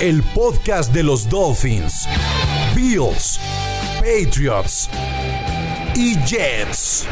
[0.00, 2.08] El podcast de los Dolphins,
[2.74, 3.38] Bills,
[4.00, 4.90] Patriots
[5.94, 7.06] y Jets.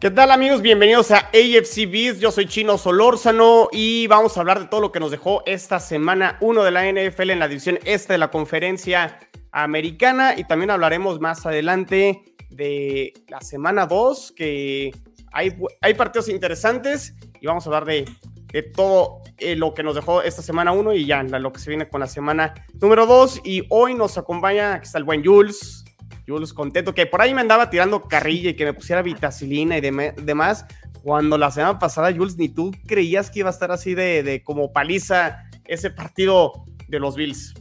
[0.00, 0.62] ¿Qué tal amigos?
[0.62, 2.18] Bienvenidos a AFC Beast.
[2.18, 5.80] Yo soy Chino Solórzano y vamos a hablar de todo lo que nos dejó esta
[5.80, 9.18] semana 1 de la NFL en la división este de la conferencia
[9.64, 14.92] americana y también hablaremos más adelante de la semana 2 que
[15.32, 18.04] hay, hay partidos interesantes y vamos a hablar de,
[18.52, 21.70] de todo eh, lo que nos dejó esta semana 1 y ya lo que se
[21.70, 25.84] viene con la semana número 2 y hoy nos acompaña, aquí está el buen Jules.
[26.26, 29.80] Jules contento, que por ahí me andaba tirando carrilla y que me pusiera vitacilina y
[29.80, 30.66] demás,
[31.02, 34.42] cuando la semana pasada, Jules, ni tú creías que iba a estar así de, de
[34.42, 36.52] como paliza ese partido
[36.86, 37.54] de los Bills.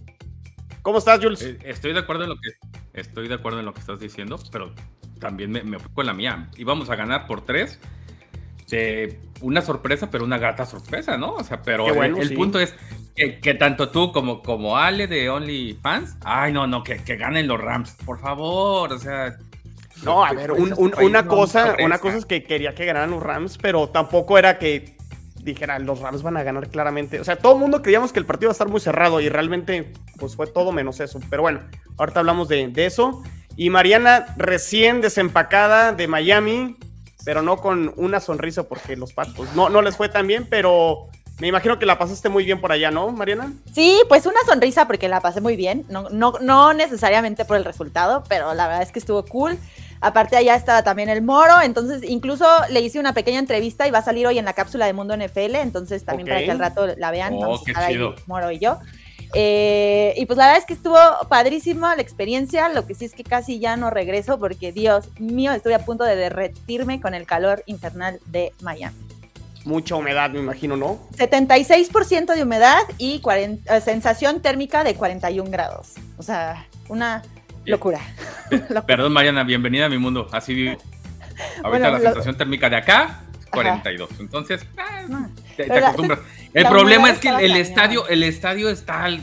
[0.88, 1.42] ¿Cómo estás, Jules?
[1.42, 2.50] Eh, estoy de acuerdo en lo que
[2.94, 4.72] estoy de acuerdo en lo que estás diciendo, pero
[5.20, 6.48] también me, me fui con la mía.
[6.56, 7.78] Íbamos a ganar por tres.
[9.42, 11.34] Una sorpresa, pero una gata sorpresa, ¿no?
[11.34, 12.36] O sea, pero bueno, el, el sí.
[12.36, 12.74] punto es
[13.18, 17.50] que, que, tanto tú como, como Ale de OnlyFans, ay, no, no, que, que ganen
[17.50, 19.36] los Rams, por favor, o sea.
[20.04, 23.22] No, a ver, un, un, una cosa, una cosa es que quería que ganaran los
[23.22, 24.97] Rams, pero tampoco era que
[25.52, 27.20] dijera los Rams van a ganar claramente.
[27.20, 29.30] O sea, todo el mundo creíamos que el partido iba a estar muy cerrado y
[29.30, 31.20] realmente, pues fue todo menos eso.
[31.30, 31.62] Pero bueno,
[31.98, 33.23] ahorita hablamos de, de eso.
[33.56, 36.78] Y Mariana, recién desempacada de Miami,
[37.25, 41.09] pero no con una sonrisa porque los Pats no, no les fue tan bien, pero
[41.40, 43.53] me imagino que la pasaste muy bien por allá, ¿no, Mariana?
[43.74, 47.66] Sí, pues una sonrisa porque la pasé muy bien, no, no, no necesariamente por el
[47.66, 49.58] resultado, pero la verdad es que estuvo cool.
[50.02, 54.00] Aparte allá estaba también el Moro, entonces incluso le hice una pequeña entrevista y va
[54.00, 56.35] a salir hoy en la cápsula de Mundo NFL, entonces también okay.
[56.35, 58.13] para que al rato la vean, oh, vamos a estar chido.
[58.16, 58.80] ahí Moro y yo.
[59.34, 60.97] Eh, y pues la verdad es que estuvo
[61.28, 65.52] padrísima la experiencia, lo que sí es que casi ya no regreso porque Dios mío,
[65.52, 68.96] estoy a punto de derretirme con el calor infernal de Miami.
[69.66, 70.97] Mucha humedad, me imagino, ¿no?
[71.18, 75.96] 76% de humedad y 40, sensación térmica de 41 grados.
[76.18, 77.22] O sea, una
[77.72, 78.00] locura.
[78.51, 78.85] locura.
[78.85, 80.28] Perdón, Mariana, bienvenida a mi mundo.
[80.31, 80.78] Así vivo.
[81.63, 82.03] Ahorita bueno, la lo...
[82.03, 84.09] sensación térmica de acá, 42.
[84.09, 84.22] Ajá.
[84.22, 86.19] Entonces, ah, no, te, te acostumbras.
[86.53, 89.22] El la problema es que el, estadio, el estadio está al,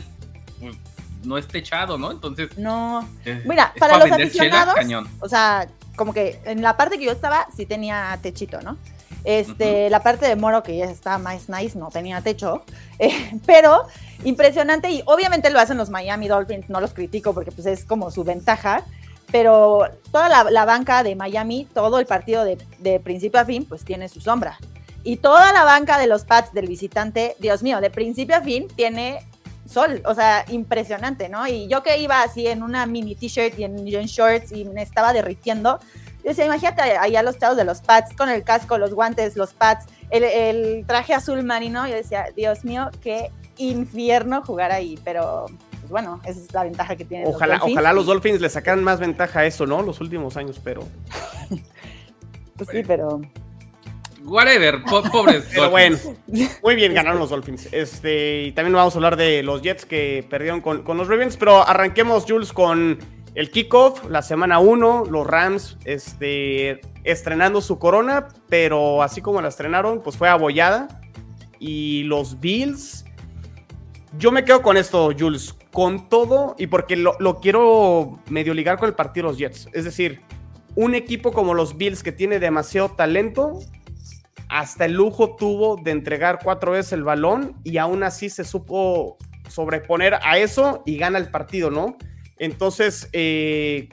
[0.59, 0.77] pues,
[1.23, 2.11] no es techado, ¿no?
[2.11, 2.57] Entonces.
[2.57, 3.07] No.
[3.25, 4.75] Eh, Mira, para, para los aficionados,
[5.19, 8.77] o sea, como que en la parte que yo estaba sí tenía techito, ¿no?
[9.25, 9.89] Este, uh -huh.
[9.89, 12.63] La parte de Moro, que ya está más nice, no tenía techo,
[12.99, 13.87] eh, pero
[14.23, 18.11] impresionante y obviamente lo hacen los Miami Dolphins, no los critico porque pues es como
[18.11, 18.83] su ventaja,
[19.31, 19.81] pero
[20.11, 23.83] toda la, la banca de Miami, todo el partido de, de, principio a fin, pues
[23.83, 24.57] tiene su sombra.
[25.03, 28.67] Y toda la banca de los Pats del visitante, Dios mío, de principio a fin
[28.75, 29.19] tiene
[29.67, 31.47] sol, o sea, impresionante, ¿no?
[31.47, 34.81] Y yo que iba así en una mini t-shirt y en, en shorts y me
[34.81, 35.79] estaba derritiendo,
[36.25, 39.53] yo decía, imagínate allá los chavos de los pads con el casco, los guantes, los
[39.53, 41.87] pads, el, el, traje azul marino.
[41.87, 44.97] Yo decía, Dios mío, qué infierno jugar ahí.
[45.03, 47.27] Pero, pues bueno, esa es la ventaja que tienen.
[47.27, 49.83] Ojalá, los ojalá los Dolphins le sacaran más ventaja a eso, ¿no?
[49.83, 50.81] Los últimos años, pero.
[52.57, 53.21] pues sí, pero.
[54.23, 55.45] Whatever, po pobres.
[55.53, 55.95] pero bueno,
[56.63, 57.69] muy bien ganaron los Dolphins.
[57.71, 61.37] Este, y también vamos a hablar de los Jets que perdieron con, con los Ravens.
[61.37, 62.97] Pero arranquemos, Jules, con
[63.35, 69.49] el kickoff, la semana 1, los Rams este, estrenando su corona, pero así como la
[69.49, 71.01] estrenaron, pues fue abollada.
[71.59, 73.03] Y los Bills,
[74.17, 78.77] yo me quedo con esto, Jules, con todo, y porque lo, lo quiero medio ligar
[78.77, 79.67] con el partido de los Jets.
[79.73, 80.21] Es decir,
[80.75, 83.59] un equipo como los Bills que tiene demasiado talento,
[84.47, 89.17] hasta el lujo tuvo de entregar cuatro veces el balón y aún así se supo
[89.49, 91.97] sobreponer a eso y gana el partido, ¿no?
[92.37, 93.89] Entonces, eh,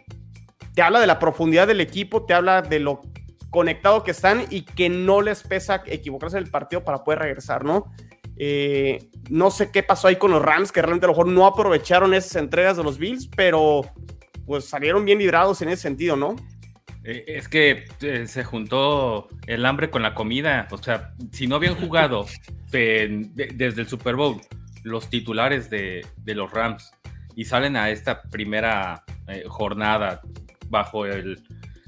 [0.74, 3.02] te habla de la profundidad del equipo, te habla de lo
[3.50, 7.92] conectado que están y que no les pesa equivocarse el partido para poder regresar, ¿no?
[8.36, 11.46] Eh, no sé qué pasó ahí con los Rams, que realmente a lo mejor no
[11.46, 13.82] aprovecharon esas entregas de los Bills, pero
[14.46, 16.34] pues salieron bien librados en ese sentido, ¿no?
[17.04, 17.84] Eh, es que
[18.26, 22.26] se juntó el hambre con la comida, o sea, si no habían jugado
[22.70, 24.40] de, de, desde el Super Bowl
[24.82, 26.92] los titulares de los Rams,
[27.34, 30.20] y salen a esta primera eh, jornada
[30.68, 31.04] bajo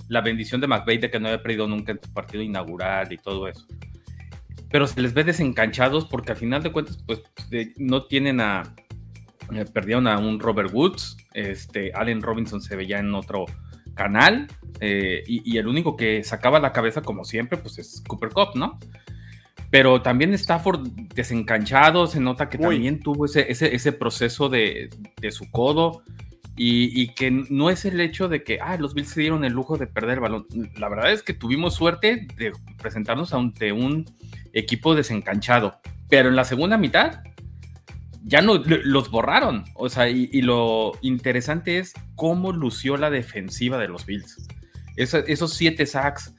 [0.09, 3.19] la bendición de McVeigh de que no había perdido nunca en su partido inaugural y
[3.19, 3.67] todo eso.
[4.71, 7.23] Pero se les ve desencanchados porque al final de cuentas, pues
[7.77, 8.75] no tienen a.
[9.53, 13.45] Eh, perdieron a un Robert Woods, este, Allen Robinson se veía en otro
[13.95, 14.49] canal,
[14.81, 18.79] eh, y, el único que sacaba la cabeza, como siempre, pues es Cooper Cup, ¿no?
[19.75, 20.87] Pero también Stafford
[21.17, 24.89] desencanchado, se nota que también tuvo ese, ese, proceso de,
[25.21, 26.05] de, su codo.
[26.57, 29.77] Y, que no es el hecho de que ah, los Bills se dieron el lujo
[29.77, 30.47] de perder el balón.
[30.77, 34.05] La verdad es que tuvimos suerte de presentarnos ante un
[34.53, 35.81] equipo desencanchado.
[36.09, 37.25] Pero en la segunda mitad
[38.23, 39.65] ya no los borraron.
[39.75, 44.47] O sea, y, lo interesante es cómo lució la defensiva de los Bills.
[44.95, 46.33] esos siete sacks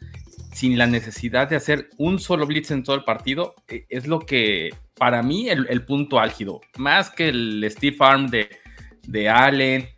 [0.56, 4.20] sin la necesidad de hacer un solo blitz en todo el partido e, es lo
[4.22, 6.62] que para mí el, el punto álgido.
[6.78, 8.50] Más que el Steve Arm de,
[9.06, 9.90] de Allen,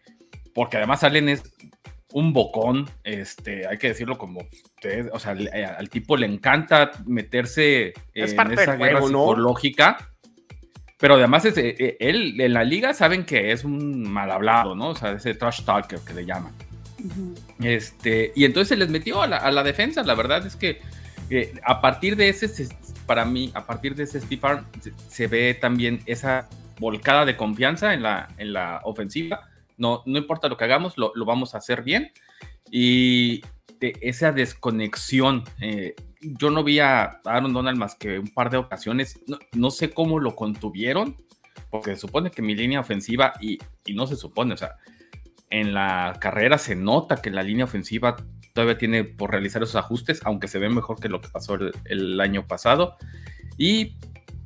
[0.55, 1.43] porque además Allen es
[2.11, 6.91] un bocón, este, hay que decirlo como ustedes, o sea, eh, al, tipo le encanta
[7.05, 10.11] meterse en esa guerra psicológica,
[10.97, 14.73] pero además es, eh, eh, él en la liga saben que es un mal hablado,
[14.73, 14.89] ¿no?
[14.89, 16.53] O sea, ese trash talker que le llaman.
[17.59, 20.81] Este, y entonces se les metió a la, defensa, la verdad es que
[21.63, 22.69] a partir de ese,
[23.05, 24.65] para mí, a partir de ese Steve Arm,
[25.07, 26.47] se, ve también esa
[26.79, 29.49] volcada de confianza en la, en la ofensiva.
[29.77, 32.11] No, no importa lo que hagamos, lo, vamos a hacer bien.
[32.71, 33.41] Y
[33.79, 39.19] esa desconexión, eh, yo no vi a Aaron Donald más que un par de ocasiones,
[39.53, 41.15] no, sé cómo lo contuvieron,
[41.69, 43.59] porque se supone que mi línea ofensiva, y,
[43.93, 44.75] no se supone, o sea,
[45.49, 48.15] en la carrera se nota que la línea ofensiva
[48.53, 52.19] todavía tiene por realizar esos ajustes, aunque se ve mejor que lo que pasó el,
[52.19, 52.97] año pasado.
[53.57, 53.97] Y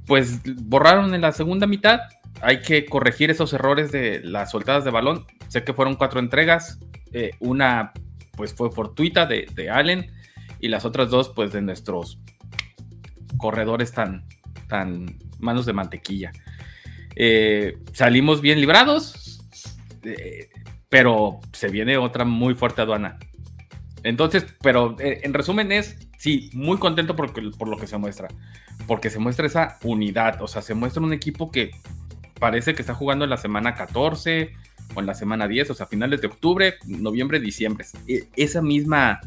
[0.05, 2.01] pues borraron en la segunda mitad,
[2.41, 5.25] hay que corregir esos errores de las soltadas de balón.
[5.47, 6.79] Sé que fueron cuatro entregas,
[7.13, 7.93] eh, una
[8.35, 10.11] pues fue fortuita de, de, Allen
[10.59, 12.19] y las otras dos pues de nuestros
[13.37, 14.25] corredores tan,
[14.67, 16.31] tan manos de mantequilla.
[17.15, 19.41] Eh, salimos bien librados,
[20.03, 20.49] eh,
[20.91, 23.17] pero se viene otra muy fuerte aduana.
[24.03, 28.27] Entonces, pero en resumen es, sí, muy contento por, por lo que se muestra,
[28.87, 31.71] porque se muestra esa unidad, o sea, se muestra un equipo que
[32.41, 34.51] parece que está jugando en la semana 14
[34.93, 37.85] o en la semana 10, o sea, finales de octubre, noviembre, diciembre.
[38.09, 39.21] E, esa misma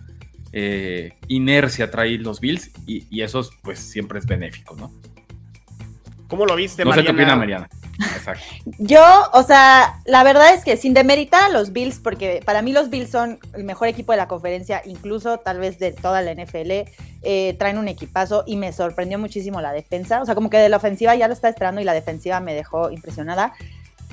[0.53, 4.93] eh, inercia trae los Bills y, eso pues siempre es benéfico, ¿no?
[6.29, 7.71] ¿Cómo lo viste, no sé qué opina Mariana.
[8.79, 9.03] Yo,
[9.33, 12.91] o sea, la verdad es que sin demeritar a los Bills, porque para mí los
[12.91, 16.89] Bills son el mejor equipo de la conferencia, incluso tal vez de toda la NFL.
[17.27, 20.21] Eh, traen un equipazo y me sorprendió muchísimo la defensa.
[20.21, 22.55] O sea, como que de la ofensiva ya lo estaba esperando y la defensiva me
[22.55, 23.55] dejó impresionada.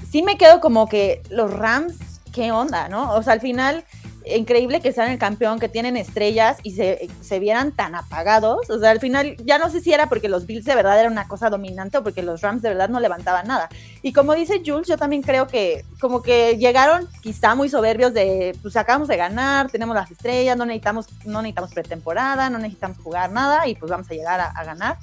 [0.10, 1.98] Sí me quedo como que los Rams,
[2.34, 3.14] ¿qué onda, no?
[3.14, 3.84] O sea, al final
[4.26, 8.70] increíble que sean el campeón, que tienen estrellas y se, se, vieran tan apagados.
[8.70, 11.12] O sea, al final ya no sé si era porque los Bills de verdad eran
[11.12, 13.70] una cosa dominante o porque los Rams de verdad no levantaban nada.
[14.02, 18.56] Y como dice Jules, yo también creo que como que llegaron quizá muy soberbios de,
[18.62, 23.32] pues acabamos de ganar, tenemos las estrellas, no necesitamos, no necesitamos pretemporada, no necesitamos jugar
[23.32, 24.98] nada y pues vamos a llegar a, a ganar.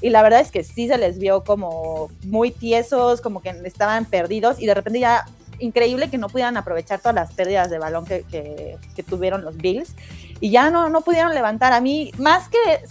[0.00, 4.04] Y la verdad es que sí se les vio como muy tiesos, como que estaban
[4.04, 5.24] perdidos y de repente ya
[5.58, 9.94] increíble que no pudieran aprovechar todas las pérdidas de balón que, que, tuvieron los Bills
[10.40, 11.72] y ya no, no pudieron levantar.
[11.72, 12.86] A mí, más que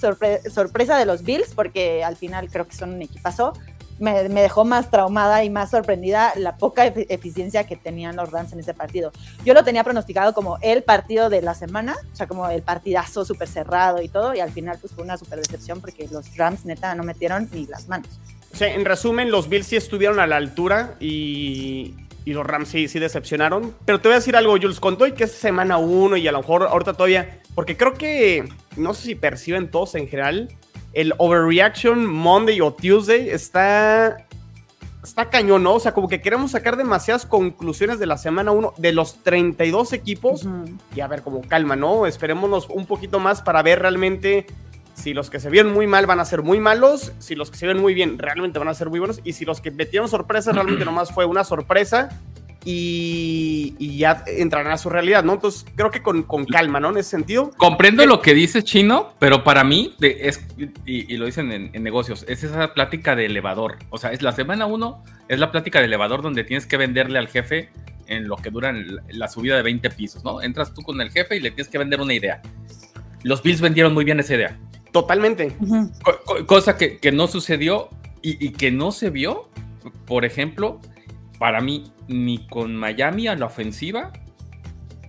[0.50, 3.54] sorpresa de los Bills, porque al final creo que son un equipazo,
[4.00, 8.52] me, me, dejó más traumada y más sorprendida la poca eficiencia que tenían los Rams
[8.54, 9.12] en ese partido.
[9.46, 13.24] Yo lo tenía pronosticado como el partido de la semana, o sea, como el partidazo
[13.24, 16.66] súper cerrado y todo, y al final pues fue una súper decepción porque los Rams
[16.66, 18.20] neta no metieron ni las manos.
[18.54, 22.70] O sea, en resumen, los Bills sí estuvieron a la altura y, y los Rams
[22.70, 23.76] sí, sí decepcionaron.
[23.86, 26.28] Pero te voy a decir algo, Jules, con todo y que es semana 1 y
[26.28, 30.50] a lo mejor ahorita todavía, porque creo que, no sé si perciben todos en general,
[30.94, 34.28] el overreaction Monday o Tuesday está,
[35.04, 35.74] está cañón, ¿no?
[35.74, 39.94] O sea, como que queremos sacar demasiadas conclusiones de la semana 1 de los 32
[39.94, 40.48] equipos.
[40.96, 42.06] Y a ver, como calma, ¿no?
[42.06, 44.46] Esperémonos un poquito más para ver realmente
[44.94, 47.58] si los que se vieron muy mal van a ser muy malos, si los que
[47.58, 50.08] se ven muy bien realmente van a ser muy buenos, y si los que metieron
[50.08, 52.10] sorpresas realmente nomás fue una sorpresa
[52.66, 55.34] y, ya entrarán a su realidad, ¿no?
[55.34, 56.90] Entonces creo que con, calma, ¿no?
[56.90, 57.52] En ese sentido.
[57.58, 60.46] Comprendo lo que dice Chino, pero para mí, es,
[60.86, 63.78] y, lo dicen en, negocios, es esa plática de elevador.
[63.90, 67.20] O sea, es la semana uno, es la plática de elevador donde tienes que venderle
[67.20, 67.70] al jefe
[68.08, 68.74] en lo que dura
[69.10, 70.42] la subida de 20 pisos, ¿no?
[70.42, 72.42] Entras tú con el jefe y le tienes que vender una idea.
[73.24, 74.58] Los Bills vendieron muy bien esa idea.
[74.94, 75.52] Totalmente.
[76.46, 77.90] cosa que, no sucedió
[78.22, 79.50] y, que no se vio,
[80.06, 80.80] por ejemplo,
[81.40, 84.14] para mí, ni con Miami a la ofensiva,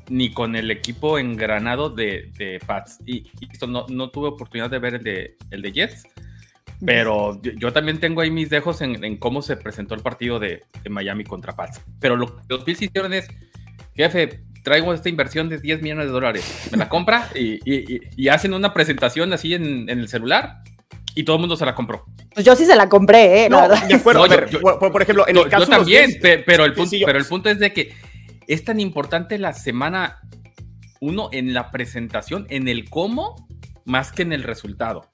[0.09, 2.99] ni con el equipo engranado de, de Pats.
[3.07, 3.31] Y,
[3.69, 6.05] no, no, tuve oportunidad de ver el de, el de Jets,
[6.85, 11.25] pero yo, también tengo ahí mis dejos en, cómo se presentó el partido de, Miami
[11.25, 11.83] contra Pats.
[12.01, 13.29] Pero lo que los Bills hicieron es,
[13.95, 18.75] jefe, traigo esta inversión de 10 millones de dólares, me la compra y, hacen una
[18.75, 20.63] presentación así en, el celular
[21.15, 22.07] y todo el mundo se la compró.
[22.33, 23.49] Pues yo sí se la compré, ¿eh?
[23.49, 24.27] No, de acuerdo.
[24.81, 27.73] por, ejemplo, en el caso yo también, pero, el punto, pero el punto es de
[27.73, 27.95] que
[28.49, 30.19] es tan importante la semana
[31.01, 33.47] uno en la presentación, en el cómo,
[33.85, 35.11] más que en el resultado.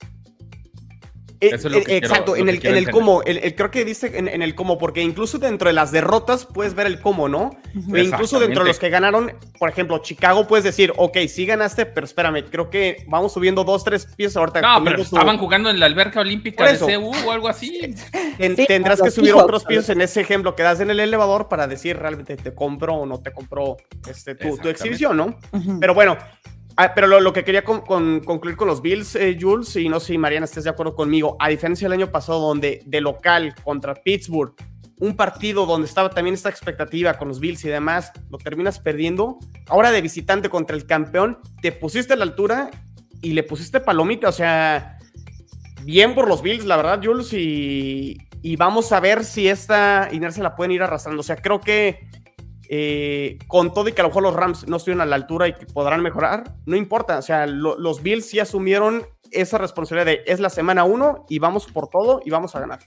[1.41, 4.77] Eh, eh, exacto, en, el, en el cómo, el, creo que dice en, el cómo,
[4.77, 7.57] porque incluso dentro de las derrotas puedes ver el cómo, ¿no?
[7.95, 11.87] E incluso dentro de los que ganaron, por ejemplo, Chicago, puedes decir, ok, sí ganaste,
[11.87, 14.61] pero espérame, creo que vamos subiendo dos, tres pies ahorita.
[14.61, 17.95] No, pero estaban jugando en la alberca olímpica de CU o algo así.
[18.67, 21.97] tendrás que subir otros pies en ese ejemplo que das en el elevador para decir
[21.97, 23.79] realmente te compro o no te compro
[24.09, 25.39] este, tu, tu exhibición, ¿no?
[25.81, 26.19] Pero bueno,
[26.77, 30.19] Ah, pero lo, que quería concluir con los Bills, eh, Jules, y no sé si
[30.19, 34.55] Mariana estés de acuerdo conmigo, a diferencia del año pasado donde de local contra Pittsburgh,
[34.99, 39.39] un partido donde estaba también esta expectativa con los Bills y demás, lo terminas perdiendo,
[39.69, 42.71] ahora de visitante contra el campeón, te pusiste a la altura
[43.21, 44.99] y le pusiste palomita, o sea,
[45.83, 50.43] bien por los Bills, la verdad, Jules, y, y vamos a ver si esta inercia
[50.43, 52.09] la pueden ir arrastrando, o sea, creo que
[52.73, 55.49] eh, con todo y que a lo mejor los Rams no estuvieron a la altura
[55.49, 57.19] y que podrán mejorar, no importa.
[57.19, 61.89] O sea, los Bills sí asumieron esa responsabilidad es la semana uno y vamos por
[61.89, 62.79] todo y vamos a ganar.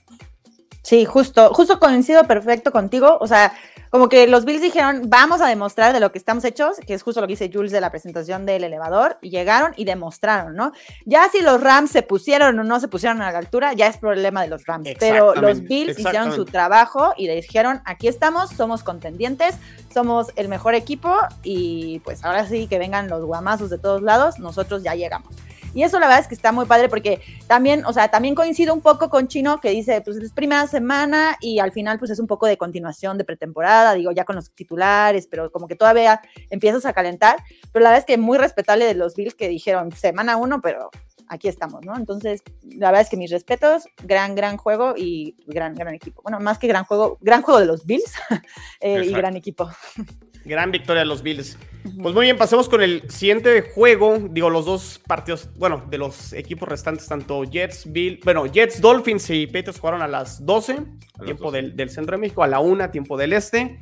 [0.84, 3.16] Sí, justo, justo coincido perfecto contigo.
[3.18, 3.54] O sea,
[3.88, 7.02] como que los Bills dijeron, vamos a demostrar de lo que estamos hechos, que es
[7.02, 10.72] justo lo que dice Jules de la presentación del elevador, y llegaron y demostraron, ¿no?
[11.06, 13.96] Ya si los Rams se pusieron o no se pusieron a la altura, ya es
[13.96, 18.50] problema de los Rams, pero los Bills hicieron su trabajo y le dijeron, aquí estamos,
[18.50, 19.54] somos contendientes,
[19.92, 24.38] somos el mejor equipo y pues ahora sí que vengan los guamazos de todos lados,
[24.38, 25.34] nosotros ya llegamos.
[25.74, 28.72] Y eso la verdad es que está muy padre porque también, o sea, también coincido
[28.72, 32.18] un poco con Chino que dice, pues es primera semana y al final pues es
[32.18, 36.20] un poco de continuación de pretemporada, digo, ya con los titulares, pero como que todavía
[36.50, 37.38] empiezas a calentar.
[37.72, 40.90] Pero la verdad es que muy respetable de los Bills que dijeron semana uno, pero
[41.28, 41.96] aquí estamos, ¿no?
[41.96, 46.22] Entonces, la verdad es que mis respetos, gran, gran juego y gran, gran equipo.
[46.22, 48.12] Bueno, más que gran juego, gran juego de los Bills
[48.80, 49.68] eh, y gran equipo.
[50.44, 51.58] Gran victoria de los Bills.
[52.00, 54.18] Pues muy bien, pasemos con el siguiente juego.
[54.30, 59.28] Digo, los dos partidos, bueno, de los equipos restantes, tanto Jets, Bill, bueno, Jets, Dolphins
[59.28, 60.78] y Patriots jugaron a las 12,
[61.24, 63.78] tiempo Del, centro de México, a la 1, tiempo del este.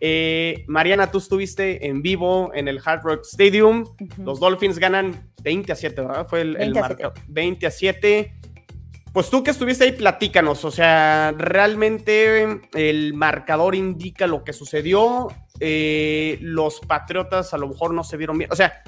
[0.00, 3.84] Eh, Mariana, tú estuviste en vivo en el Hard Rock Stadium.
[4.22, 6.26] Los Dolphins ganan 20 a 7, ¿verdad?
[6.28, 7.14] Fue el, 20 marcador.
[7.28, 8.34] 20 a 7.
[9.14, 10.66] Pues tú que estuviste ahí, platícanos.
[10.66, 15.28] O sea, realmente el marcador indica lo que sucedió.
[15.60, 18.50] Eh, los Patriotas a lo mejor no se vieron bien.
[18.52, 18.82] O sea,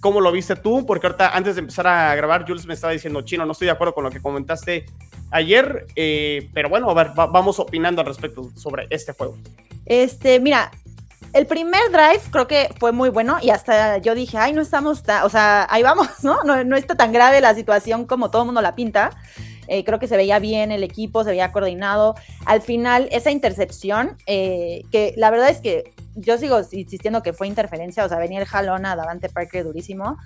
[0.00, 0.84] ¿cómo lo viste tú?
[0.86, 3.72] Porque ahorita, antes de empezar a grabar, Jules me estaba diciendo, chino, no estoy de
[3.72, 4.86] acuerdo con lo que comentaste
[5.30, 5.86] ayer.
[5.96, 9.36] Eh, pero bueno, a ver, vamos opinando al respecto sobre este juego.
[9.86, 10.70] Este, mira,
[11.32, 15.02] el primer drive creo que fue muy bueno y hasta yo dije, ay, no estamos,
[15.22, 16.42] o sea, ahí vamos, ¿no?
[16.42, 16.76] ¿no?
[16.76, 19.10] está tan grave la situación como todo el mundo la pinta.
[19.66, 22.14] Eh, creo que se veía bien el equipo, se veía coordinado.
[22.44, 28.04] Al final, esa intercepción, que la verdad es que yo sigo insistiendo que fue interferencia,
[28.04, 30.18] o sea, venía el jalón a Davante Parker durísimo.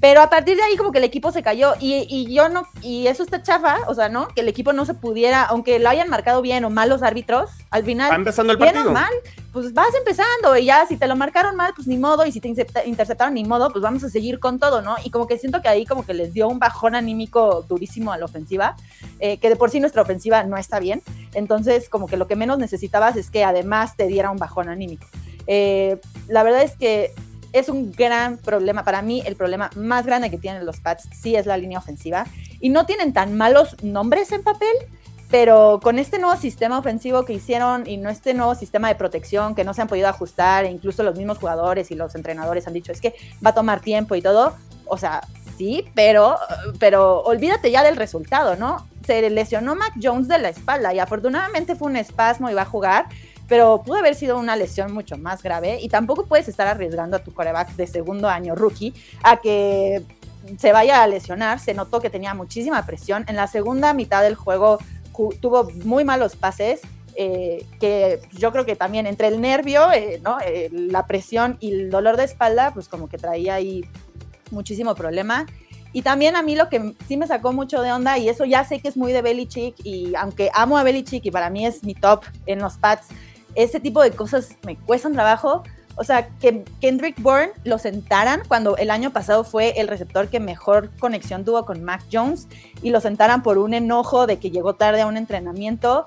[0.00, 2.62] Pero a partir de ahí como que el equipo se cayó y, y, yo no,
[2.80, 4.28] y eso está chafa, o sea, ¿no?
[4.28, 7.50] Que el equipo no se pudiera, aunque lo hayan marcado bien o mal los árbitros,
[7.70, 8.10] al final...
[8.10, 8.90] Va empezando el partido.
[8.92, 9.12] mal,
[9.52, 12.40] pues vas empezando y ya si te lo marcaron mal, pues ni modo, y si
[12.40, 14.96] te interceptaron ni modo, pues vamos a seguir con todo, ¿no?
[15.04, 18.16] Y como que siento que ahí como que les dio un bajón anímico durísimo a
[18.16, 18.76] la ofensiva,
[19.18, 21.02] eh, que de por sí nuestra ofensiva no está bien,
[21.34, 25.06] entonces como que lo que menos necesitabas es que además te diera un bajón anímico.
[25.46, 27.12] Eh, la verdad es que
[27.52, 28.84] es un gran problema.
[28.84, 32.26] Para mí, el problema más grande que tienen los Pats sí es la línea ofensiva.
[32.60, 34.74] Y no tienen tan malos nombres en papel,
[35.30, 39.54] pero con este nuevo sistema ofensivo que hicieron y no este nuevo sistema de protección
[39.54, 42.72] que no se han podido ajustar, e incluso los mismos jugadores y los entrenadores han
[42.72, 43.14] dicho es que
[43.44, 44.54] va a tomar tiempo y todo.
[44.86, 45.20] O sea,
[45.56, 46.36] sí, pero,
[46.80, 48.88] pero olvídate ya del resultado, ¿no?
[49.06, 52.66] Se lesionó Mac Jones de la espalda y afortunadamente fue un espasmo y va a
[52.66, 53.06] jugar
[53.50, 57.24] pero pudo haber sido una lesión mucho más grave y tampoco puedes estar arriesgando a
[57.24, 60.04] tu coreback de segundo año rookie a que
[60.56, 61.58] se vaya a lesionar.
[61.58, 63.24] Se notó que tenía muchísima presión.
[63.26, 64.78] En la segunda mitad del juego
[65.40, 66.80] tuvo muy malos pases.
[67.16, 70.38] Eh, que yo creo que también entre el nervio, eh, ¿no?
[70.40, 73.84] Eh, la presión y el dolor de espalda, pues como que traía ahí
[74.52, 75.44] muchísimo problema.
[75.92, 78.64] Y también a mí lo que sí me sacó mucho de onda, y eso ya
[78.64, 81.82] sé que es muy de Belichick, y aunque amo a Belichick y para mí es
[81.82, 83.08] mi top en los pads,
[83.54, 85.62] ese tipo de cosas me cuestan trabajo.
[85.96, 90.40] o sea, que Kendrick Bourne lo sentaran cuando el año pasado fue el receptor que
[90.40, 92.48] mejor conexión tuvo con Mac Jones
[92.80, 96.06] y lo sentaran por un enojo de que llegó tarde a un entrenamiento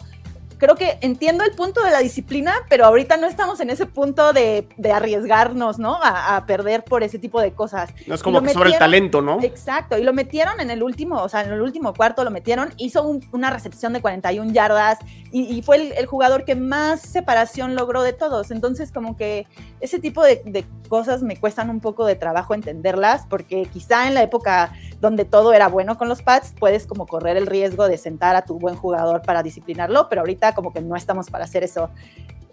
[0.57, 4.33] creo que entiendo el punto de la disciplina, pero ahorita no estamos en ese punto
[4.33, 5.99] de, arriesgarnos, ¿no?
[6.01, 7.91] A, perder por ese tipo de cosas.
[8.07, 9.41] No es como que sobre el talento, ¿no?
[9.41, 12.73] Exacto, y lo metieron en el último, o sea, en el último cuarto lo metieron,
[12.77, 14.99] hizo una recepción de 41 yardas
[15.31, 18.51] y, fue el, jugador que más separación logró de todos.
[18.51, 19.47] Entonces, como que
[19.79, 24.13] ese tipo de, de cosas me cuestan un poco de trabajo entenderlas, porque quizá en
[24.13, 27.97] la época donde todo era bueno con los pads, puedes como correr el riesgo de
[27.97, 31.61] sentar a tu buen jugador para disciplinarlo, pero ahorita como que no estamos para hacer
[31.61, 31.89] eso.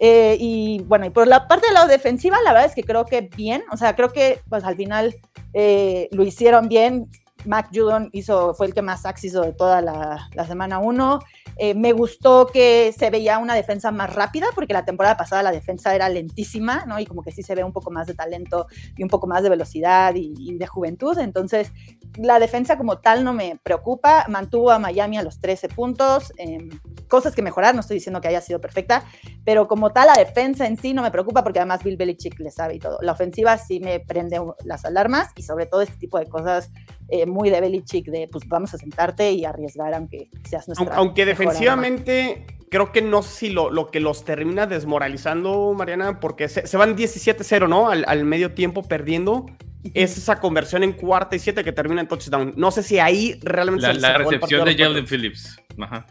[0.01, 3.05] Eh, y bueno, y por la parte de la defensiva, la verdad es que creo
[3.05, 5.15] que bien, o sea, creo que pues al final
[5.53, 7.07] eh, lo hicieron bien.
[7.45, 11.19] Mac Judon hizo, fue el que más sacks hizo de toda la, la semana 1.
[11.57, 15.51] Eh, me gustó que se veía una defensa más rápida, porque la temporada pasada la
[15.51, 16.99] defensa era lentísima, ¿no?
[16.99, 18.67] Y como que sí se ve un poco más de talento
[18.97, 21.17] y un poco más de velocidad y, de juventud.
[21.19, 21.71] Entonces,
[22.17, 24.25] la defensa como tal no me preocupa.
[24.27, 26.69] Mantuvo a Miami a los 13 puntos, em,
[27.11, 29.03] cosas que mejorar, no estoy diciendo que haya sido perfecta,
[29.43, 32.49] pero como tal la defensa en sí no me preocupa porque además Bill Belichick le
[32.51, 32.97] sabe y todo.
[33.01, 36.71] La ofensiva sí me prende las alarmas y sobre todo este tipo de cosas
[37.09, 41.25] eh, muy de Belichick de pues vamos a sentarte y arriesgar aunque seas nuestra Aunque
[41.25, 46.77] defensivamente creo que no sé si lo, lo, que los termina desmoralizando, Mariana, porque se,
[46.77, 47.89] van 17-0, ¿no?
[47.89, 49.47] Al, medio tiempo perdiendo.
[49.95, 52.53] Es esa conversión en cuarta y siete que termina en touchdown.
[52.55, 55.59] No sé si ahí realmente la, se La recepción de Jalen Phillips.
[55.79, 56.05] Ajá.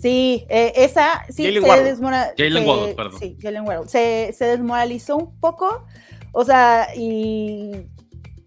[0.00, 2.34] Sí, eh, esa sí Jalen se desmoralizó.
[2.38, 3.20] Jalen Waddle, perdón.
[3.20, 3.88] Sí, Jalen Waddle.
[3.88, 5.84] Se, se desmoralizó un poco.
[6.32, 7.86] O sea, y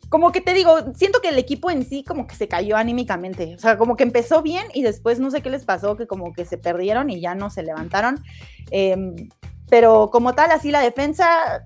[0.09, 3.53] como que te digo, siento que el equipo en sí como que se cayó anímicamente.
[3.55, 6.33] O sea, como que empezó bien y después no sé qué les pasó, que como
[6.33, 8.23] que se perdieron y ya no se levantaron.
[8.71, 9.15] Em,
[9.69, 11.65] pero como tal, así la defensa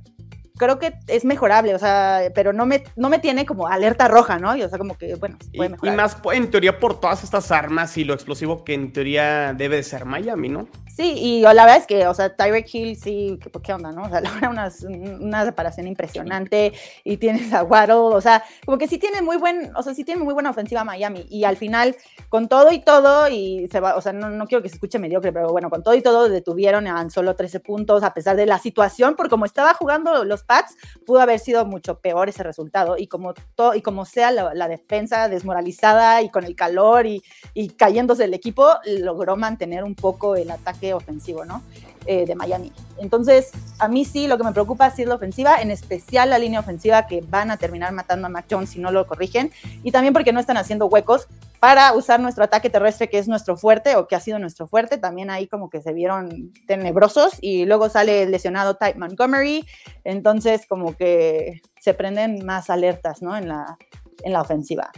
[0.57, 4.39] creo que es mejorable, o sea, pero no me, no me tiene como alerta roja,
[4.39, 4.55] ¿no?
[4.55, 5.93] Y, o sea, como que, bueno, puede mejorar.
[5.93, 9.77] Y, más en teoría por todas estas armas y lo explosivo que en teoría debe
[9.77, 10.67] de ser Miami, ¿no?
[10.97, 14.05] Sí, y la verdad es que, o sea, Tyreek Hill sí, ¿qué, onda, no?
[14.05, 14.71] O sea, logra una,
[15.19, 19.75] una separación impresionante y tienes a Waddle, o sea, como que sí tiene muy buen,
[19.75, 21.95] o sea, sí tiene muy buena ofensiva Miami y al final,
[22.29, 24.97] con todo y todo, y se va, o sea, no, no quiero que se escuche
[24.97, 28.47] mediocre, pero bueno, con todo y todo detuvieron a solo 13 puntos a pesar de
[28.47, 32.97] la situación, por como estaba jugando los Pats, pudo haber sido mucho peor ese resultado.
[32.97, 33.35] Y como,
[33.75, 37.21] y como sea la, defensa desmoralizada y con el calor y,
[37.53, 41.61] y, cayéndose el equipo, logró mantener un poco el ataque ofensivo, ¿no?
[42.09, 42.71] Eh, de Miami.
[42.99, 46.61] Entonces, a mí sí lo que me preocupa es la ofensiva, en especial la línea
[46.61, 49.51] ofensiva que van a terminar matando a Mac Jones si no lo corrigen,
[49.83, 51.27] y también porque no están haciendo huecos
[51.59, 54.97] para usar nuestro ataque terrestre que es nuestro fuerte o que ha sido nuestro fuerte,
[54.97, 59.67] también ahí como que se vieron tenebrosos y luego sale lesionado Type Montgomery,
[60.05, 63.35] entonces como que se prenden más alertas, ¿no?
[63.35, 63.77] En la,
[64.23, 64.91] en la ofensiva.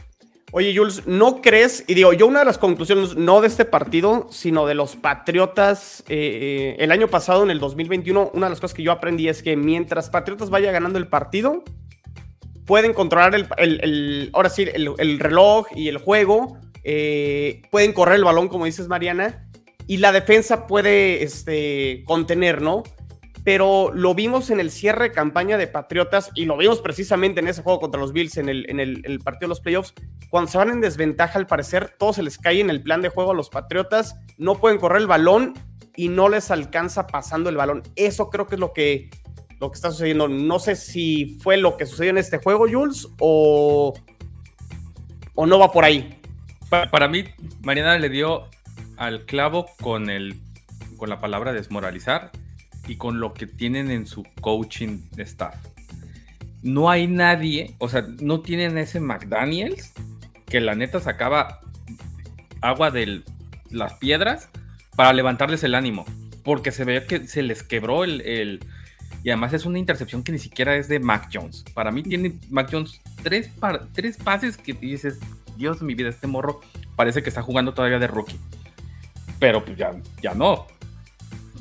[0.52, 1.84] Oye, Jules, ¿no crees?
[1.88, 6.04] Y digo, yo una de las conclusiones, no de este partido, sino de los Patriotas,
[6.10, 9.44] eh, el año pasado, en el 2021, una de las cosas que yo aprendí es
[9.44, 11.64] que mientras Patriotas vaya ganando el partido,
[12.66, 18.48] pueden controlar el, ahora sí, el, reloj y el juego, eh, pueden correr el balón,
[18.48, 19.48] como dices, Mariana,
[19.86, 22.82] y la defensa puede este, contener, ¿no?
[23.44, 27.48] Pero lo vimos en el cierre de campaña de Patriotas y lo vimos precisamente en
[27.48, 29.94] ese juego contra los Bills en el, partido de los playoffs.
[30.30, 33.10] Cuando se van en desventaja, al parecer, todo se les cae en el plan de
[33.10, 35.54] juego a los Patriotas, no pueden correr el balón
[35.96, 37.84] y no les alcanza pasando el balón.
[37.96, 39.10] Eso creo que es lo que,
[39.60, 40.28] lo que está sucediendo.
[40.28, 43.94] No sé si fue lo que sucedió en este juego, Jules, o,
[45.36, 46.20] o no va por ahí.
[46.70, 47.26] Para, para mí,
[47.62, 48.48] Mariana le dio
[48.98, 50.36] al clavo con, el,
[50.98, 52.32] con la palabra desmoralizar
[52.90, 55.56] y con lo que tienen en su coaching staff.
[56.64, 59.94] No hay nadie, o sea, no tienen ese McDaniels
[60.48, 61.62] que la neta sacaba
[62.62, 63.22] agua de
[63.70, 64.50] las piedras
[64.96, 66.04] para levantarles el ánimo,
[66.44, 68.60] porque se ve que se les quebró el,
[69.24, 71.64] y además es una intercepción que ni siquiera es de Mac Jones.
[71.76, 73.52] Para mí tiene Mac Jones tres,
[73.94, 75.20] tres pases que dices,
[75.58, 76.60] Dios mi vida, este morro
[76.96, 78.40] parece que está jugando todavía de rookie.
[79.40, 80.66] Pero pues ya, ya no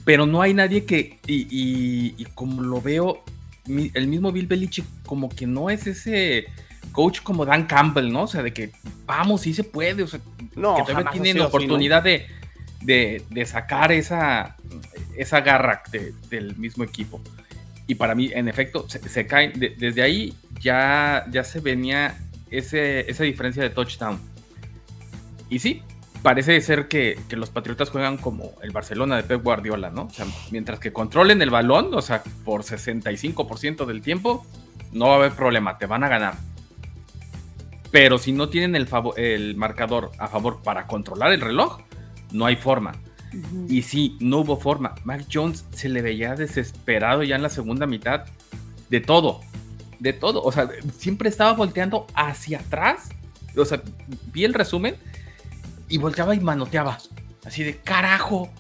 [0.09, 3.23] pero no hay nadie que, y, como lo veo,
[3.67, 6.47] el mismo Bill Belichick como que no es ese
[6.93, 8.23] coach como Dan Campbell, ¿no?
[8.23, 8.73] O sea, de que
[9.05, 10.19] vamos, sí se puede, o sea,
[10.57, 12.27] no, que todavía tienen oportunidad de,
[12.81, 14.57] de, sacar esa,
[15.15, 15.83] esa garra
[16.31, 17.21] del mismo equipo.
[17.87, 22.17] Y para mí, en efecto, se, cae, desde ahí ya, ya se venía
[22.51, 24.19] ese, esa diferencia de touchdown.
[25.51, 25.83] Y sí,
[26.23, 30.03] parece ser que, los Patriotas juegan como el Barcelona de Pep Guardiola, ¿no?
[30.03, 34.45] O sea, mientras que controlen el balón, o sea, por 65% del tiempo,
[34.93, 36.35] no va a haber problema, te van a ganar.
[37.91, 41.81] Pero si no tienen el, el marcador a favor para controlar el reloj,
[42.33, 42.93] no hay forma.
[43.69, 44.95] Y sí, no hubo forma.
[45.05, 48.25] Mac Jones se le veía desesperado ya en la segunda mitad
[48.89, 49.41] de todo.
[49.99, 50.43] De todo.
[50.43, 53.11] O sea, siempre estaba volteando hacia atrás.
[53.57, 53.83] O sea,
[54.33, 54.97] vi el resumen
[55.89, 56.99] y volteaba y manoteaba.
[57.45, 58.51] Así de carajo.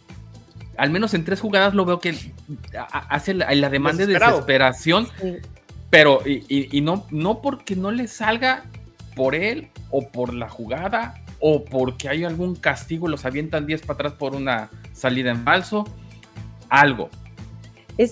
[0.77, 2.15] Al menos en tres jugadas lo veo que
[3.09, 5.09] hace la, demanda de desesperación.
[5.91, 8.65] Pero, y, no, no porque no le salga
[9.17, 13.95] por él o por la jugada o porque hay algún castigo, los avientan 10 para
[13.95, 15.85] atrás por una salida en falso,
[16.69, 17.11] algo.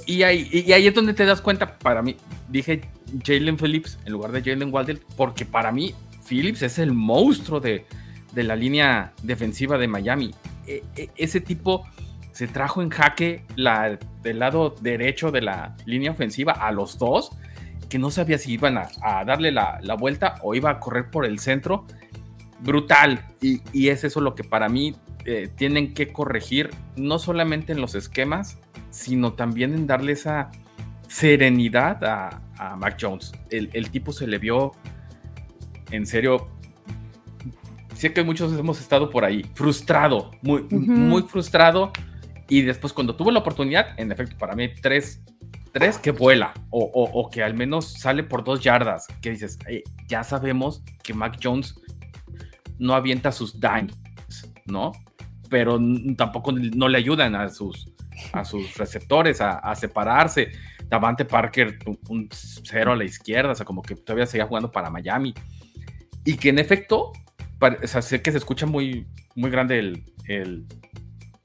[0.07, 2.17] Y, ahí, y ahí es donde te das cuenta, para mí,
[2.49, 2.83] dije
[3.25, 5.95] Jalen Phillips en lugar de Jalen Waddell, porque para mí
[6.29, 7.87] Phillips es el monstruo de,
[8.37, 10.33] de la línea defensiva de Miami.
[10.67, 11.85] E, e, ese tipo
[12.33, 17.31] se trajo en jaque la, del lado derecho de la línea ofensiva a los dos,
[17.89, 21.25] que no sabía si iban a, darle la, la, vuelta o iba a correr por
[21.25, 21.87] el centro
[22.61, 23.25] brutal.
[23.41, 24.95] Y, es eso lo que para mí
[25.25, 28.59] eh, tienen que corregir, no solamente en los esquemas,
[28.91, 30.51] sino también en darle esa
[31.09, 32.43] serenidad a,
[32.77, 33.33] Mac Jones.
[33.51, 34.73] El, tipo se le vio,
[35.91, 36.49] en serio,
[37.97, 41.93] sé que muchos hemos estado por ahí, frustrado, muy, muy frustrado.
[42.49, 45.21] Y después cuando tuvo la oportunidad, en efecto, para mí tres,
[45.73, 49.59] tres que vuela o, que al menos sale por dos yardas, que dices,
[50.07, 51.75] ya sabemos que Mac Jones
[52.79, 53.95] no avienta sus dimes,
[54.67, 54.93] ¿no?
[55.51, 55.79] Pero
[56.17, 57.93] tampoco no le ayudan a sus,
[58.33, 60.53] a sus receptores a, separarse.
[60.89, 61.79] Davante Parker,
[62.09, 65.35] un, cero a la izquierda, o sea, como que todavía seguía jugando para Miami.
[66.25, 67.13] Y que en efecto,
[67.61, 70.67] o sea, sé que se escucha muy, muy grande el,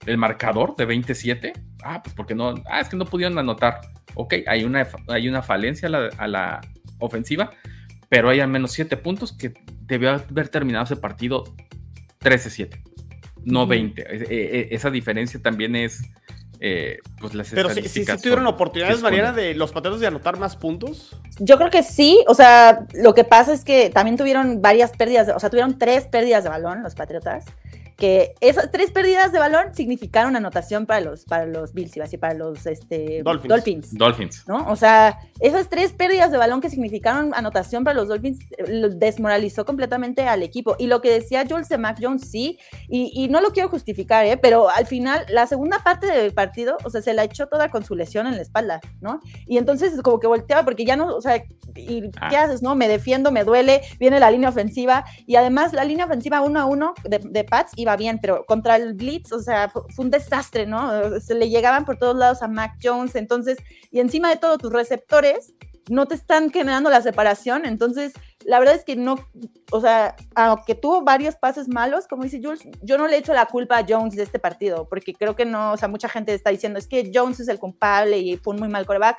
[0.06, 1.54] el, marcador de 27.
[1.84, 3.82] Ah, pues porque no, ah, es que no pudieron anotar.
[4.16, 6.62] Ok, hay una, hay una falencia a la, a la
[7.00, 7.52] ofensiva,
[8.10, 11.44] pero hay al menos 7 puntos que debió haber terminado ese partido
[12.20, 12.82] 13-7,
[13.46, 14.02] no 20.
[14.02, 16.02] E, e, esa diferencia también es,
[16.64, 20.56] eh, pues las Pero si, si, tuvieron oportunidades, Mariana, de los patriotas de anotar más
[20.56, 21.16] puntos.
[21.40, 25.30] Yo creo que sí, o sea, lo que pasa es que también tuvieron varias pérdidas,
[25.36, 27.46] o sea, tuvieron tres pérdidas de balón los patriotas
[28.02, 32.34] que esas tres pérdidas de balón significaron anotación para los, para los Bills, y para
[32.34, 33.96] los este, Dolphins.
[33.96, 34.48] Dolphins.
[34.48, 34.68] ¿no?
[34.72, 39.66] O sea, esas tres pérdidas de balón que significaron anotación para los Dolphins eh, desmoralizó
[39.66, 40.76] completamente al equipo.
[40.80, 42.58] Y lo que decía Jules de Mac Jones, sí,
[42.90, 44.36] y, no lo quiero justificar, ¿eh?
[44.36, 47.86] pero al final, la segunda parte del partido, o sea, se la echó toda con
[47.86, 49.20] su lesión en la espalda, ¿no?
[49.46, 51.36] Y entonces como que volteaba, porque ya no, o sea,
[51.76, 52.46] ¿y ¿qué ah.
[52.46, 52.74] haces, no?
[52.74, 56.66] Me defiendo, me duele, viene la línea ofensiva, y además la línea ofensiva uno a
[56.66, 60.66] uno de, de Pats iba bien, pero contra el Blitz, o sea, fue, un desastre,
[60.66, 61.20] ¿no?
[61.20, 63.58] Se le llegaban por todos lados a Mac Jones, entonces,
[63.92, 65.54] y encima de todo, tus receptores
[65.90, 68.14] no te están generando la separación, entonces,
[68.46, 69.16] la verdad es que no,
[69.72, 73.46] o sea, aunque tuvo varios pases malos, como dice Jules, yo no le echo la
[73.46, 76.50] culpa a Jones de este partido, porque creo que no, o sea, mucha gente está
[76.50, 79.18] diciendo, es que Jones es el culpable y fue un muy mal coreback.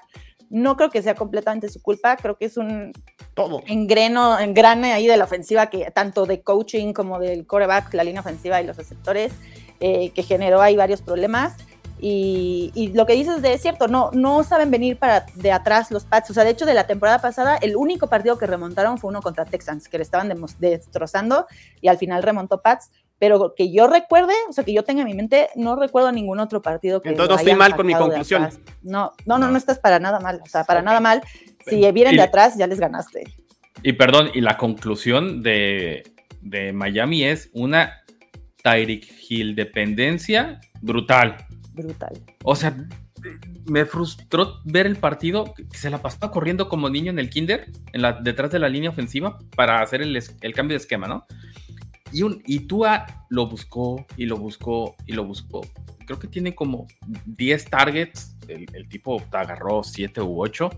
[0.51, 2.93] No creo que sea completamente su culpa, creo que es un
[3.35, 8.05] todo engreno, engrane ahí de la ofensiva, que tanto de coaching como del coreback, la
[8.05, 9.33] línea ofensiva y los receptores,
[9.81, 11.57] eh, que generó ahí varios problemas.
[12.05, 16.05] Y, lo que dices de es cierto, no, no saben venir para de atrás los
[16.05, 16.31] Pats.
[16.31, 19.23] O sea, de hecho, de la temporada pasada, el único partido que remontaron fue uno
[19.23, 21.47] contra Texans, que le estaban destrozando
[21.81, 22.91] y al final remontó Pats
[23.23, 26.41] pero que yo recuerde, o sea, que yo tenga en mi mente, no recuerdo ningún
[26.41, 27.11] otro partido que.
[27.11, 28.51] Entonces no estoy mal con mi conclusión.
[28.83, 31.23] No, no, no, no estás para nada mal, o sea, para nada mal.
[31.67, 33.25] Si vienen de atrás, ya les ganaste.
[33.83, 36.03] Y perdón, y la conclusión de,
[36.41, 38.03] de Miami es una
[38.63, 41.37] Tyreek Hill dependencia brutal.
[41.73, 42.21] Brutal.
[42.45, 42.77] O sea,
[43.67, 47.71] me frustró ver el partido que se la pasaba corriendo como niño en el kinder,
[47.93, 51.27] en la, detrás de la línea ofensiva, para hacer el, el cambio de esquema, ¿no?
[52.13, 55.63] Y, un, y Tua lo buscó y lo buscó y lo buscó.
[56.07, 56.87] Creo que tiene como
[57.25, 58.37] 10 targets.
[58.49, 60.71] El, tipo agarró 7 u 8.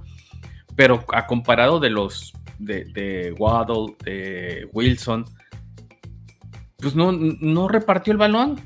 [0.76, 5.24] Pero a comparado de los de, Waddle, de Wilson,
[6.78, 8.60] pues no, no repartió el balón.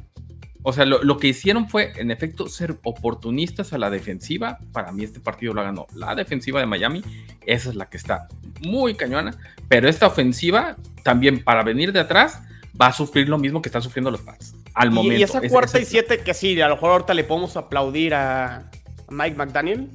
[0.62, 4.59] O sea, lo, lo, que hicieron fue, en efecto, ser oportunistas a la defensiva.
[4.73, 7.03] Para mí este partido lo ganó la defensiva de Miami.
[7.47, 8.29] Esa es la que está
[8.61, 9.37] muy cañona.
[9.68, 12.42] Pero esta ofensiva, también para venir de atrás,
[12.81, 15.18] va a sufrir lo mismo que están sufriendo los Pats al momento.
[15.18, 18.71] Y esa cuarta y siete que sí, a lo mejor ahorita le podemos aplaudir a
[19.11, 19.90] Mike McDaniel.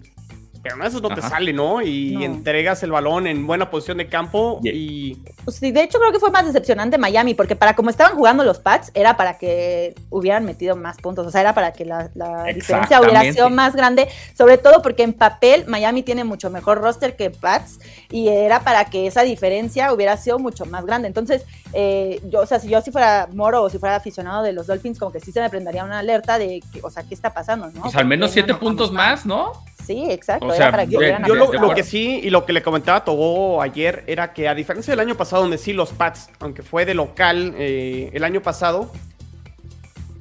[0.63, 1.81] Pero no, eso no te sale, ¿no?
[1.81, 5.15] Y entregas el balón en buena posición de campo y...
[5.43, 8.45] Pues sí, de hecho creo que fue más decepcionante Miami, porque para como estaban jugando
[8.45, 12.09] los Pats, era para que hubieran metido más puntos, o sea, era para que la,
[12.53, 17.17] diferencia hubiera sido más grande, sobre todo porque en papel Miami tiene mucho mejor roster
[17.17, 21.09] que Pats, y era para que esa diferencia hubiera sido mucho más grande.
[21.09, 24.53] Entonces, eh, yo, o sea, si yo si fuera moro o si fuera aficionado de
[24.53, 27.15] los Dolphins, como que sí se me prendería una alerta de, que, o sea, ¿qué
[27.15, 27.69] está pasando?
[27.69, 27.81] ¿no?
[27.81, 29.51] Pues al menos siete puntos más, ¿no?
[29.85, 30.47] Sí, exacto.
[30.47, 30.99] para yo,
[31.35, 34.91] lo, que sí, y lo que le comentaba a Togo ayer, era que a diferencia
[34.91, 38.91] del año pasado, donde sí los Pats, aunque fue de local eh, el año pasado,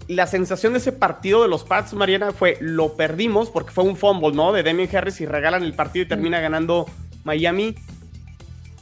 [0.09, 3.97] la sensación de ese partido de los Pats, Mariana, fue lo perdimos porque fue un
[3.97, 4.53] fumble, ¿no?
[4.53, 6.87] De Demian Harris y regalan el partido y termina ganando
[7.25, 7.77] Miami.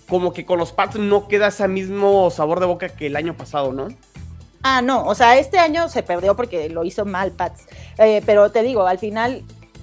[0.09, 3.37] Como que con los Pats no queda ese mismo sabor de boca que el año
[3.37, 3.89] pasado, ¿no?
[4.63, 7.67] Ah, no, o sea, este año se perdió porque lo hizo mal Pats.
[7.99, 9.43] Eh, pero te digo, al final,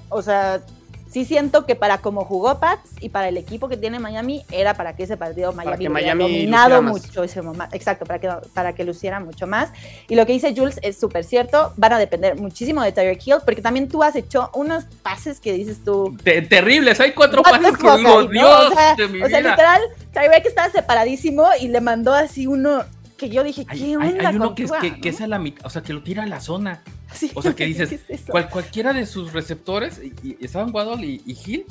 [0.10, 0.62] o sea,
[1.10, 4.74] sí siento que para como jugó Pats y para el equipo que tiene Miami, era
[4.74, 7.76] para que ese partido Miami, que Miami dominado mucho ese momento.
[7.76, 9.70] Exacto, para que, para que luciera mucho más.
[10.08, 13.38] Y lo que dice Jules es súper cierto, van a depender muchísimo de Tyreek Hill,
[13.46, 16.18] porque también tú has hecho unos pases que dices tú...
[16.24, 19.82] terribles, hay cuatro pases que digo, Dios o sea, o sea literal,
[20.14, 22.84] Tyreek estaba separadísimo y le mandó así uno
[23.18, 25.70] que yo dije, ¿qué onda hay, uno que, es, que, es a la mitad, o
[25.70, 26.84] sea, que lo tira a la zona.
[27.34, 28.00] o sea, que dices,
[28.30, 31.66] cualquiera de sus receptores, y, estaban Waddle y, y Hill,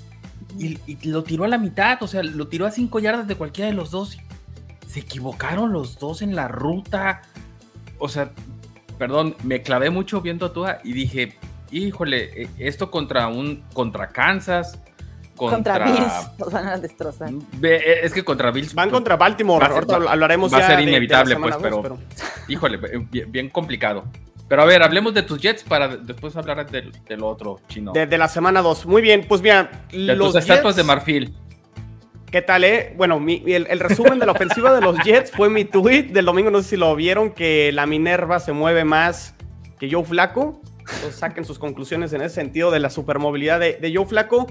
[0.58, 3.70] y, lo tiró a la mitad, o sea, lo tiró a cinco yardas de cualquiera
[3.70, 4.18] de los dos.
[4.86, 7.22] Se equivocaron los dos en la ruta.
[7.98, 8.32] O sea,
[8.98, 11.36] perdón, me clavé mucho viendo a Tua y dije,
[11.70, 14.78] híjole, e, esto contra un contra Kansas,
[15.36, 17.30] contra, Bills nos van a destrozar.
[17.62, 18.74] Eh, es que contra Bills.
[18.74, 19.64] Van contra Baltimore.
[19.64, 21.98] Ahorita hablaremos va a ser inevitable, pues, pero,
[22.48, 24.04] Híjole, bien, complicado.
[24.48, 27.92] Pero a ver, hablemos de tus Jets para después hablar del, otro chino.
[27.92, 28.86] De, la semana 2.
[28.86, 29.70] Muy bien, pues mira.
[29.90, 31.34] De los tus estatuas de marfil.
[32.30, 32.92] ¿Qué tal, eh?
[32.96, 36.50] Bueno, el, el, resumen de la ofensiva de los Jets fue mi tweet del domingo.
[36.50, 39.34] No sé si lo vieron, que la Minerva se mueve más
[39.78, 40.60] que Joe Flaco.
[40.80, 44.46] Entonces saquen sus conclusiones en ese sentido de la supermovilidad de, de Joe Flaco.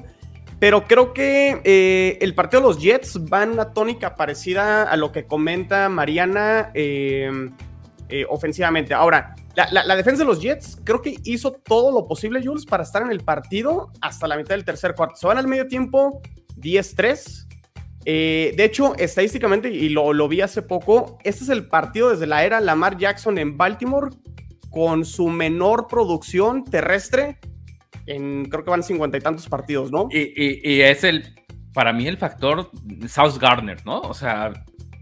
[0.65, 4.97] Pero creo que eh, el partido de los Jets va en una tónica parecida a
[4.97, 7.51] lo que comenta Mariana eh,
[8.10, 8.95] eh, ofensivamente.
[8.95, 9.36] Ahora,
[9.71, 13.12] la, defensa de los Jets creo que hizo todo lo posible, Jules, para estar en
[13.12, 15.17] el partido hasta la mitad del tercer cuarto.
[15.17, 16.19] Se van al medio tiempo
[16.58, 17.45] 10-3.
[18.04, 22.60] de hecho, estadísticamente, y lo vi hace poco, este es el partido desde la era
[22.60, 24.10] Lamar Jackson en Baltimore
[24.71, 27.38] con su menor producción terrestre
[28.06, 30.08] creo que van cincuenta y tantos partidos, ¿no?
[30.12, 31.36] Y, es el,
[31.74, 32.70] para mí, el factor
[33.08, 34.02] South Gardner, ¿no?
[34.02, 34.54] O sea,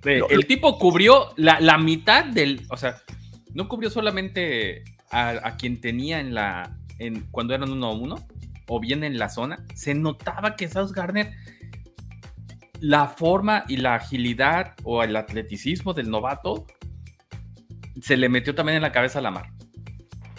[0.06, 2.96] el tipo cubrió la, mitad del, o sea,
[3.54, 8.28] no cubrió solamente a, quien tenía en la, en, cuando eran uno a uno,
[8.68, 11.34] o bien en la zona, se notaba que South Gardner,
[12.80, 16.66] la forma y la agilidad o el atleticismo del novato,
[18.02, 19.54] se le metió también en la cabeza a la mar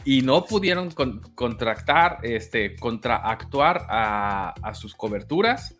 [0.05, 0.91] y no pudieron
[1.35, 5.75] contractar, este, contraactuar a, a sus coberturas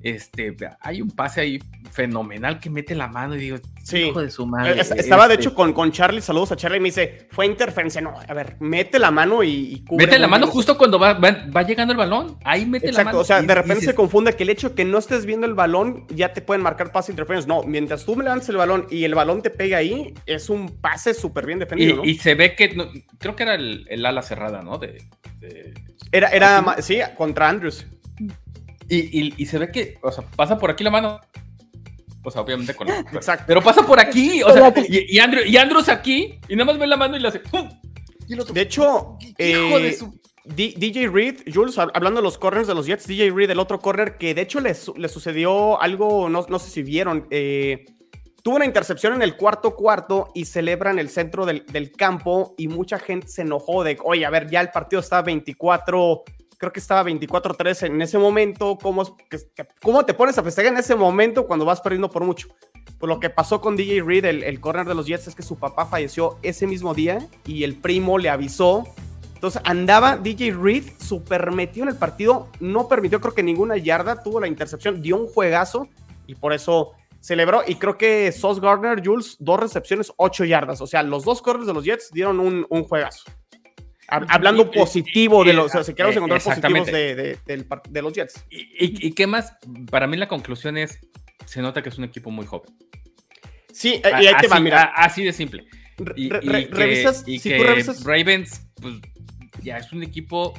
[0.00, 1.58] este, hay un pase ahí
[1.90, 3.58] fenomenal que mete la mano y digo,
[3.92, 4.80] hijo de su madre.
[4.80, 8.00] estaba de este hecho con, con Charlie, saludos a Charlie, y me dice, fue interferencia.
[8.00, 10.06] No, a ver, mete la mano y, cubre.
[10.06, 13.18] Mete la mano justo cuando va, va, llegando el balón, ahí mete la mano.
[13.18, 15.54] o sea, de repente se confunde que el hecho de que no estés viendo el
[15.54, 17.48] balón ya te pueden marcar pase interferencia.
[17.48, 20.80] No, mientras tú me levantes el balón y el balón te pega ahí, es un
[20.80, 22.04] pase súper bien defendido.
[22.04, 22.76] Y, se ve que,
[23.18, 24.78] creo que era el, ala cerrada, ¿no?
[24.78, 25.02] De,
[26.12, 27.86] Era, era, sí, contra Andrews.
[28.88, 31.20] Y, se ve que, o sea, pasa por aquí la mano.
[32.24, 33.44] O sea, obviamente con Exacto.
[33.46, 34.42] Pero pasa por aquí.
[34.42, 36.40] O sea, y, y, Andrew, y Andrews aquí.
[36.48, 37.42] Y nada más ve la mano y le hace.
[38.52, 39.96] de hecho, eh,
[40.44, 44.16] DJ Reed, Jules, hablando de los corners de los Jets, DJ Reed, el otro corner,
[44.16, 47.26] que de hecho le, sucedió algo, no, no, sé si vieron.
[47.30, 47.84] Eh,
[48.42, 52.54] tuvo una intercepción en el cuarto cuarto y celebra en el centro del, del, campo
[52.56, 56.24] y mucha gente se enojó de, oye, a ver, ya el partido está 24
[56.58, 58.76] creo que estaba 24-3 en ese momento.
[58.80, 59.16] ¿Cómo,
[59.82, 62.48] ¿Cómo te pones a festejar en ese momento cuando vas perdiendo por mucho?
[62.98, 65.42] Pues lo que pasó con DJ Reed, el, el corner de los Jets, es que
[65.42, 68.84] su papá falleció ese mismo día y el primo le avisó.
[69.34, 74.20] Entonces andaba DJ Reed súper metido en el partido, no permitió creo que ninguna yarda,
[74.20, 75.88] tuvo la intercepción, dio un juegazo
[76.26, 77.62] y por eso celebró.
[77.64, 80.80] Y creo que Sos Gardner, Jules, dos recepciones, ocho yardas.
[80.80, 83.30] O sea, los dos corners de los Jets dieron un, un juegazo.
[84.08, 88.44] Hablando positivo de los, o sea, si queremos encontrar positivos de, de, los Jets.
[88.50, 89.56] ¿Y, qué más?
[89.90, 90.98] Para mí la conclusión es,
[91.44, 92.70] se nota que es un equipo muy joven.
[93.72, 94.84] Sí, y ahí te va, mira.
[94.94, 95.66] Así de simple.
[96.16, 98.02] Y, revisas, si tú revisas...
[98.04, 98.94] Ravens, pues
[99.62, 100.54] ya es un equipo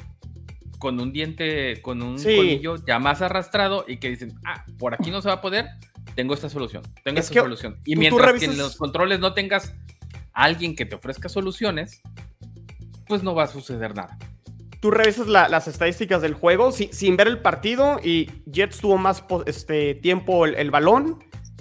[0.78, 5.10] con un diente, con un colillo ya más arrastrado y que dicen, ah, por aquí
[5.10, 5.66] no se va a poder,
[6.14, 7.78] tengo esta solución, tengo esta solución.
[7.84, 9.74] Y mientras que en los controles no tengas
[10.32, 12.00] alguien que te ofrezca soluciones,
[13.10, 14.16] pues no va a suceder nada.
[14.80, 19.96] Tú revisas las estadísticas del juego sin ver el partido y Jets tuvo más este,
[19.96, 21.18] tiempo el, balón,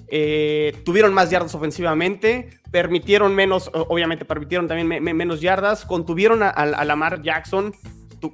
[0.08, 6.86] eh, tuvieron más yardas ofensivamente, permitieron menos, obviamente permitieron también menos yardas, contuvieron a, a
[6.86, 7.74] Lamar Jackson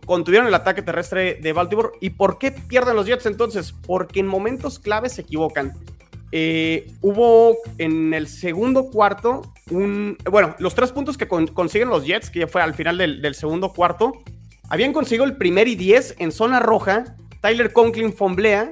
[0.06, 1.90] contuvieron el ataque terrestre de Baltimore.
[2.02, 3.72] ¿Y por qué pierden los Jets entonces?
[3.72, 5.74] Porque en momentos claves se equivocan.
[6.32, 10.18] Eh, hubo en el segundo cuarto un.
[10.30, 13.74] Bueno, los tres puntos que consiguen los Jets, que ya fue al final del, segundo
[13.74, 14.24] cuarto,
[14.70, 17.16] habían conseguido el primer y diez en zona roja.
[17.42, 18.72] Tyler Conklin fomblea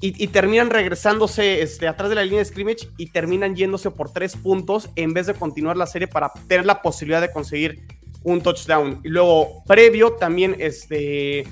[0.00, 4.36] y, terminan regresándose este, atrás de la línea de scrimmage y terminan yéndose por tres
[4.36, 7.86] puntos en vez de continuar la serie para tener la posibilidad de conseguir
[8.22, 9.00] un touchdown.
[9.04, 11.46] Y luego, previo, también este,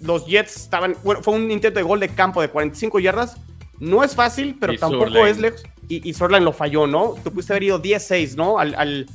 [0.00, 0.96] los Jets estaban.
[1.04, 3.36] Bueno, fue un intento de gol de campo de 45 yardas.
[3.84, 5.62] No es fácil, pero tampoco es lejos.
[5.88, 7.14] Y, y lo falló, ¿no?
[7.22, 8.58] Tú pudiste haber ido 10-6, ¿no?
[8.58, 9.06] Al, al,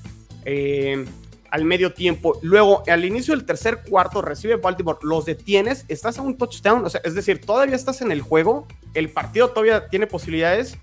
[0.46, 1.06] eh,
[1.50, 2.40] al, medio tiempo.
[2.44, 6.86] Luego, al inicio del tercer cuarto, recibe Baltimore, los detienes, estás a un touchdown.
[6.86, 8.68] O sea, es decir, todavía estás en el juego.
[8.94, 10.78] El partido todavía tiene posibilidades.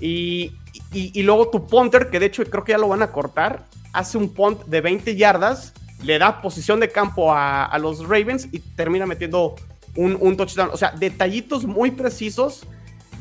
[0.00, 0.52] Y,
[0.92, 3.66] y, y luego tu punter, que de hecho creo que ya lo van a cortar,
[3.92, 5.72] hace un punt de 20 yardas,
[6.02, 9.56] le da posición de campo a, los Ravens y termina metiendo
[9.94, 10.70] un, touchdown.
[10.72, 12.66] O sea, detallitos muy precisos.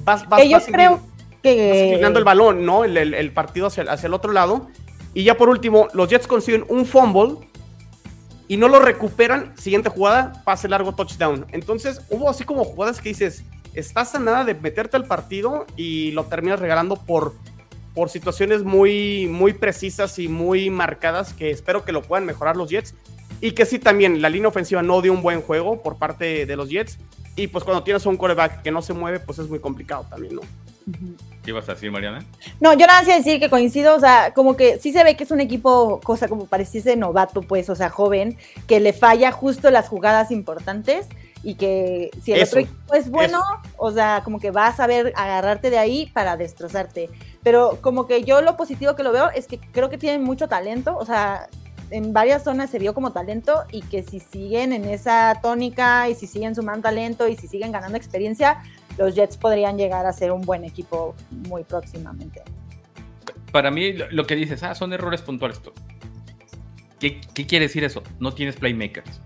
[0.05, 1.01] Vas, vas, Yo creo
[1.43, 1.87] que...
[1.87, 2.85] inclinando el balón, ¿no?
[2.85, 4.67] El, partido hacia, hacia el otro lado.
[5.13, 7.47] Y ya por último, los Jets consiguen un fumble
[8.47, 9.57] y no lo recuperan.
[9.57, 11.45] Siguiente jugada, pase largo, touchdown.
[11.51, 16.11] Entonces, hubo así como jugadas que dices, estás a nada de meterte al partido y
[16.11, 17.33] lo terminas regalando por
[17.95, 22.69] por situaciones muy, muy precisas y muy marcadas que espero que lo puedan mejorar los
[22.69, 22.93] Jets.
[23.41, 26.55] Y que sí, también la línea ofensiva no dio un buen juego por parte de
[26.55, 26.99] los Jets.
[27.35, 30.35] Y pues cuando tienes un coreback que no se mueve, pues es muy complicado también,
[30.35, 30.41] ¿no?
[31.43, 32.23] ¿Qué ibas a decir, Mariana?
[32.59, 35.17] No, yo nada más a decir que coincido, o sea, como que sí se ve
[35.17, 39.31] que es un equipo, cosa como pareciese novato, pues, o sea, joven, que le falla
[39.31, 41.07] justo las jugadas importantes
[41.43, 43.41] y que si el otro equipo es bueno,
[43.77, 47.09] o sea, como que vas a saber agarrarte de ahí para destrozarte.
[47.43, 50.47] Pero como que yo lo positivo que lo veo es que creo que tienen mucho
[50.47, 51.47] talento, o sea,
[51.91, 56.15] en varias zonas se vio como talento y que si siguen en esa tónica y
[56.15, 58.61] si siguen sumando talento y si siguen ganando experiencia,
[58.97, 62.41] los Jets podrían llegar a ser un buen equipo muy próximamente.
[63.51, 65.61] Para mí lo que dices, ah, son errores puntuales.
[66.99, 68.03] ¿Qué, ¿Qué quiere decir eso?
[68.19, 69.21] No tienes playmakers.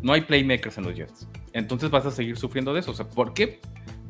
[0.00, 1.28] No hay playmakers en los Jets.
[1.52, 2.92] Entonces vas a seguir sufriendo de eso.
[2.92, 3.60] O sea, ¿por qué?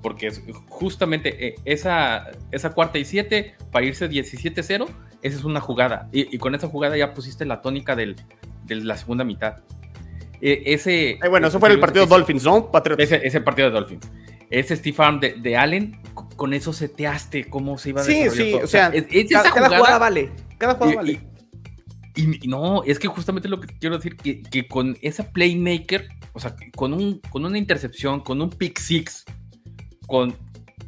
[0.02, 0.30] porque
[0.68, 4.88] justamente eh, esa, esa cuarta y siete para irse 17-0,
[5.22, 6.08] esa es una jugada.
[6.12, 8.16] Y, con esa jugada ya pusiste la tónica del,
[8.64, 9.56] de la segunda mitad.
[10.40, 12.70] E, ese, bueno, eso fue el partido de Dolphins, ¿no?
[12.98, 14.10] Ese, ese, partido de Dolphins.
[14.50, 16.00] Ese Steve Arm de, Allen,
[16.36, 18.92] con eso seteaste cómo se iba a Sí, sí, o sea,
[19.30, 20.30] cada, jugada, vale.
[20.56, 21.20] Cada jugada vale.
[22.14, 26.40] Y, no, es que justamente lo que quiero decir, que, que con esa playmaker, o
[26.40, 29.24] sea, con, un, con una intercepción, con un pick six,
[30.06, 30.36] con,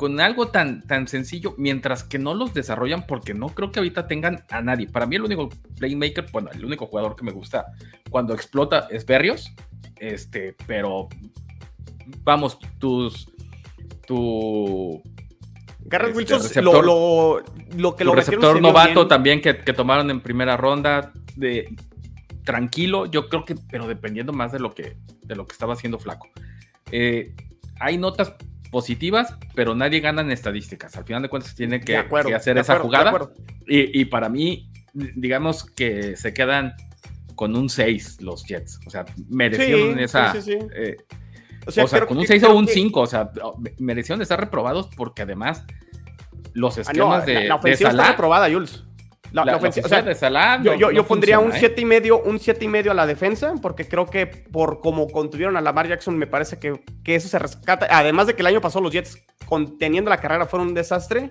[0.01, 4.07] con algo tan, tan sencillo, mientras que no los desarrollan, porque no creo que ahorita
[4.07, 4.87] tengan a nadie.
[4.87, 7.67] Para mí, el único playmaker, bueno, el único jugador que me gusta
[8.09, 9.53] cuando explota es Berrios.
[9.97, 11.11] Este, pero
[12.25, 13.29] vamos, tus.
[14.07, 15.03] Tu.
[15.81, 17.43] Garrett este, Wilson, lo,
[17.77, 21.13] lo, que lo receptor novato también que, que, tomaron en primera ronda.
[21.37, 21.77] De,
[22.43, 25.99] tranquilo, yo creo que, pero dependiendo más de lo que, de lo que estaba haciendo
[25.99, 26.27] Flaco.
[26.91, 27.35] Eh,
[27.79, 28.33] hay notas
[28.71, 30.97] positivas, pero nadie gana en estadísticas.
[30.97, 33.31] Al final de cuentas, tiene que, hacer esa jugada.
[33.67, 36.75] Y, para mí, digamos que se quedan
[37.35, 38.81] con un 6 los Jets.
[38.87, 40.33] O sea, merecieron esa.
[40.75, 40.97] Eh,
[41.67, 43.01] o sea, con un 6 o un 5.
[43.01, 43.31] O sea,
[43.79, 45.65] merecieron estar reprobados porque además
[46.53, 47.45] los ah, esquemas de.
[47.45, 48.85] La, ofensiva está reprobada, Jules.
[49.33, 51.81] La, ofensiva, o sea, de yo, yo, pondría un 7 ¿eh?
[51.83, 55.57] y medio, un siete y medio a la defensa, porque creo que por como contuvieron
[55.57, 57.87] a Lamar Jackson, me parece que, que, eso se rescata.
[57.91, 61.31] Además de que el año pasado los Jets, conteniendo la carrera, fueron un desastre.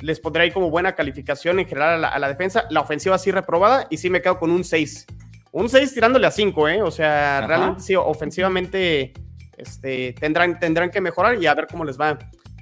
[0.00, 2.66] Les pondría ahí como buena calificación en general a la, defensa.
[2.70, 5.06] La ofensiva sí reprobada y sí me quedo con un 6.
[5.52, 6.82] Un 6 tirándole a 5, ¿eh?
[6.82, 9.12] O sea, realmente sí, ofensivamente
[9.56, 12.18] este, tendrán, tendrán que mejorar y a ver cómo les va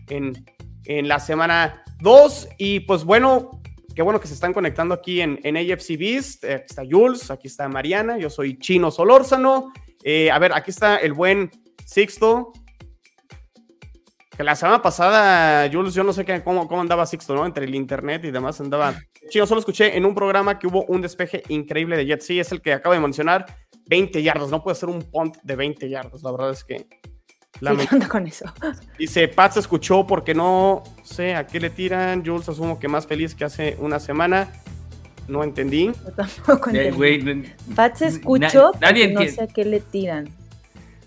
[0.09, 0.45] en,
[0.85, 2.49] en la semana 2.
[2.59, 3.62] Y pues bueno,
[3.95, 6.45] Qué bueno que se están conectando aquí en, en AFC Beast.
[6.45, 9.73] Eh, aquí está Jules, aquí está Mariana, yo soy Chino Solórzano.
[10.03, 11.51] Eh, a ver, aquí está el buen
[11.85, 12.53] Sixto.
[14.37, 17.45] Que la semana pasada, Jules, yo no sé qué, cómo, cómo andaba Sixto, ¿no?
[17.45, 18.95] Entre el internet y demás andaba.
[19.29, 22.23] Chino, solo escuché en un programa que hubo un despeje increíble de Jet.
[22.23, 23.45] Sí, es el que acabo de mencionar.
[23.87, 26.87] 20 yardas, no puede ser un punt de 20 yardas, la verdad es que...
[27.61, 28.47] Sí, con eso?
[28.99, 32.25] Dice, Pat se escuchó porque no sé a qué le tiran.
[32.25, 34.53] Jules asumo que más feliz que hace una semana.
[35.29, 35.87] No entendí.
[35.87, 37.53] Yo tampoco entendí.
[37.77, 40.29] Pat se escuchó nadie no sé a qué le tiran.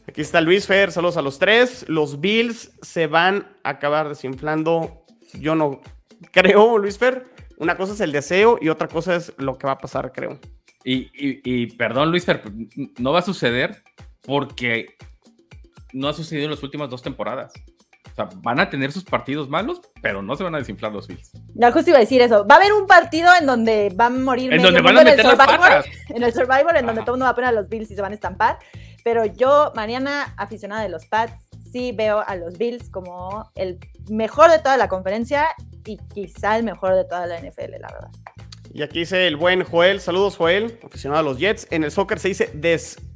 [0.07, 1.85] Aquí está Luis Fer, saludos a los tres.
[1.89, 5.03] Los Bills se van a acabar desinflando.
[5.33, 5.81] Yo no
[6.31, 7.25] creo, Luis Fer.
[7.57, 10.39] Una cosa es el deseo y otra cosa es lo que va a pasar, creo.
[10.83, 12.43] Y, perdón, Luis Fer,
[12.99, 13.83] no va a suceder
[14.21, 14.95] porque
[15.95, 17.53] no ha sucedido en las últimas dos temporadas.
[18.11, 21.07] O sea, van a tener sus partidos malos, pero no se van a desinflar los
[21.07, 21.31] Bills.
[21.55, 22.45] Ya justo iba a decir eso.
[22.45, 24.53] Va a haber un partido en donde van a morir.
[24.53, 25.85] En donde van a meter las patas.
[26.09, 27.95] En el Survivor, en donde todo el mundo va a poner a los Bills y
[27.95, 28.59] se van a estampar.
[29.03, 31.33] Pero yo, Mariana, aficionada de los Pats,
[31.71, 33.79] sí veo a los Bills como el
[34.09, 35.47] mejor de toda la conferencia
[35.85, 38.11] y quizá el mejor de toda la NFL, la verdad.
[38.75, 41.65] Y aquí dice el buen Joel, saludos Joel, aficionado a los Jets.
[41.71, 42.51] En el soccer se dice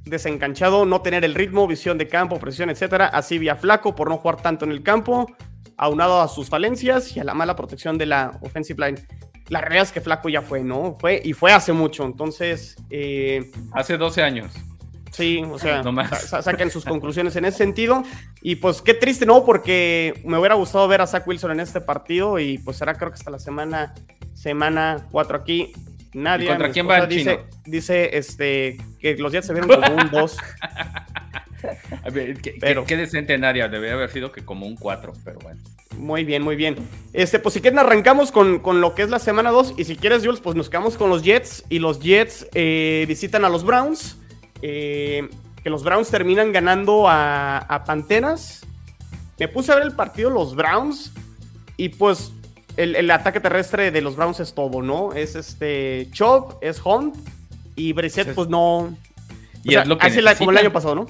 [0.06, 3.08] desencanchado, no tener el ritmo, visión de campo, presión, etcétera.
[3.08, 5.28] Así vía flaco por no jugar tanto en el campo,
[5.76, 9.06] aunado a sus falencias y a la mala protección de la offensive line.
[9.50, 10.96] La realidad es que flaco ya fue, ¿no?
[10.98, 12.78] Fue y fue hace mucho, entonces...
[12.90, 14.54] Eh, hace 12 años.
[15.20, 15.84] Sí, o sea,
[16.42, 18.04] saquen sus conclusiones en ese sentido.
[18.42, 19.46] Y pues qué triste, ¿no?
[19.46, 23.10] Porque me hubiera gustado ver a Zach Wilson en este partido y pues será creo
[23.10, 23.94] que hasta la semana
[24.34, 25.74] semana 4 aquí.
[26.14, 26.48] Nadie.
[26.48, 27.62] ¿Contra quién va el dice, chino?
[27.66, 30.38] dice este, que los Jets se vieron como un 2.
[32.42, 35.60] ¿qué, qué, decente Nadia, debería haber sido que como un 4, pero bueno.
[35.98, 36.78] Muy bien, muy bien.
[37.14, 39.98] Este, pues si quieren arrancamos con, con lo que es la semana 2 y si
[39.98, 43.64] quieres, Jules, pues nos quedamos con los Jets y los Jets eh, visitan a los
[43.64, 44.18] Browns.
[44.62, 45.30] Eh,
[45.64, 48.66] que los Browns terminan ganando a, a Panteras.
[49.38, 51.12] Me puse a ver el partido los Browns
[51.78, 52.32] y pues
[52.80, 55.14] el, ataque terrestre de los Browns es todo, ¿no?
[55.14, 57.16] Es este Chop, es Hunt
[57.76, 58.96] y Brissett, pues no.
[59.64, 60.38] Y es lo que necesitan.
[60.38, 61.06] como el año pasado, ¿no?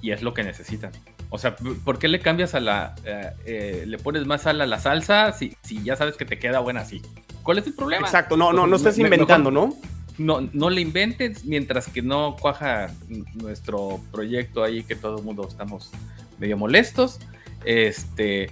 [0.00, 0.90] Y es lo que necesitan.
[1.28, 2.94] O sea, ¿por qué le cambias a la.
[3.04, 6.38] Eh, eh, le pones más sal a la salsa si, si ya sabes que te
[6.38, 7.02] queda buena así?
[7.42, 8.06] ¿Cuál es el problema?
[8.06, 9.74] Exacto, no, no, no estés inventando, ¿no?
[10.18, 12.90] No, no le inventes mientras que no cuaja
[13.34, 15.90] nuestro proyecto ahí que todo el mundo estamos
[16.38, 17.18] medio molestos.
[17.64, 18.50] Este,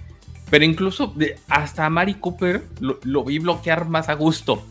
[0.51, 1.15] pero incluso
[1.47, 4.63] hasta a Mari Cooper lo, vi bloquear más a gusto.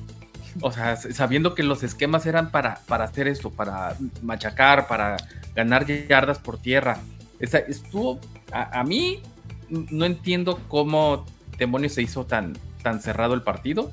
[0.61, 5.16] O sea, sabiendo que los esquemas eran para, para hacer esto, para machacar, para
[5.55, 6.99] ganar yardas por tierra.
[7.38, 8.20] estuvo,
[8.53, 9.22] a, mí
[9.70, 11.24] no entiendo cómo
[11.57, 13.91] demonios se hizo tan, tan cerrado el partido.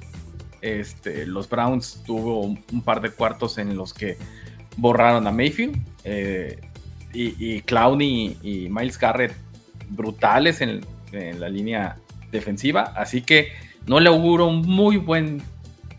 [0.61, 4.17] Este, los Browns tuvo un, par de cuartos en los que
[4.77, 5.77] borraron a Mayfield.
[6.03, 6.59] Eh,
[7.13, 9.33] y, y Clowney y Miles Garrett
[9.89, 11.97] brutales en, la línea
[12.31, 12.93] defensiva.
[12.95, 13.53] Así que
[13.85, 15.41] no le auguro un muy buen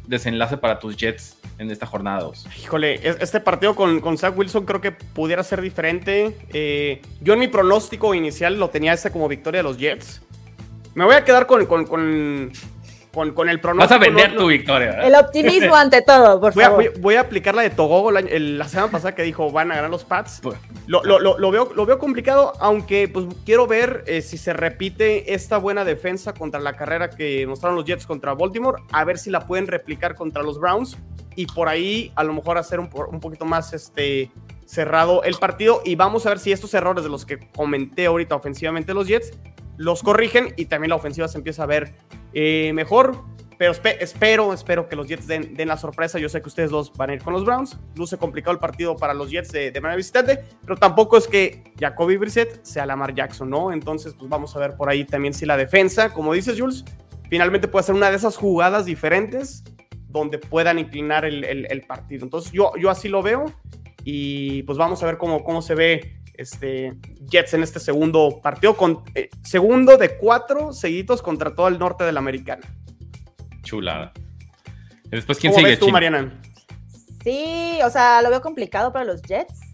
[0.07, 2.47] desenlace para tus Jets en esta jornada 2.
[2.63, 6.37] Híjole, este partido con, Zach Wilson creo que pudiera ser diferente.
[6.53, 10.21] Eh, yo en mi pronóstico inicial lo tenía este como victoria de los Jets.
[10.95, 12.53] Me voy a quedar con,
[13.13, 13.77] el pronóstico.
[13.77, 14.91] Vas a vender tu victoria.
[15.03, 16.85] El optimismo ante todo, por voy favor.
[16.85, 19.91] A, voy, a aplicar la de Togogo la, semana pasada que dijo van a ganar
[19.91, 20.41] los Pats.
[20.43, 20.59] Pues.
[20.87, 25.59] Lo, lo, veo, lo veo complicado, aunque pues quiero ver eh, si se repite esta
[25.59, 29.47] buena defensa contra la carrera que mostraron los Jets contra Baltimore, a ver si la
[29.47, 30.97] pueden replicar contra los Browns
[31.37, 34.31] y por ahí a lo mejor hacer un, un poquito más este,
[34.67, 38.35] cerrado el partido y vamos a ver si estos errores de los que comenté ahorita
[38.35, 39.33] ofensivamente los Jets
[39.79, 41.95] los corrigen y también la ofensiva se empieza a ver
[42.41, 43.25] eh, mejor.
[43.59, 46.21] Pero espero, espero que los Jets den, la sorpresa.
[46.21, 47.77] Yo sé que ustedes dos van a ir con los Browns.
[47.97, 52.17] Luce complicado el partido para los Jets de, manera visitante, pero tampoco es que Jacoby
[52.17, 53.73] Brissett sea Lamar Jackson, ¿no?
[53.73, 56.85] Entonces, pues vamos a ver por ahí también si la defensa, como dices Jules,
[57.29, 59.65] finalmente puede ser una de esas jugadas diferentes
[60.07, 62.23] donde puedan inclinar el, partido.
[62.23, 63.47] Entonces, yo, yo así lo veo
[64.05, 68.77] y pues vamos a ver cómo, cómo se ve este, Jets en este segundo partido,
[68.77, 72.63] con, eh, segundo de cuatro seguidos contra todo el norte de la americana.
[73.63, 74.13] Chulada.
[75.05, 75.77] después, ¿quién sigue?
[75.77, 76.41] tú, Mariana?
[77.23, 79.68] Sí, o sea, lo veo complicado para los Jets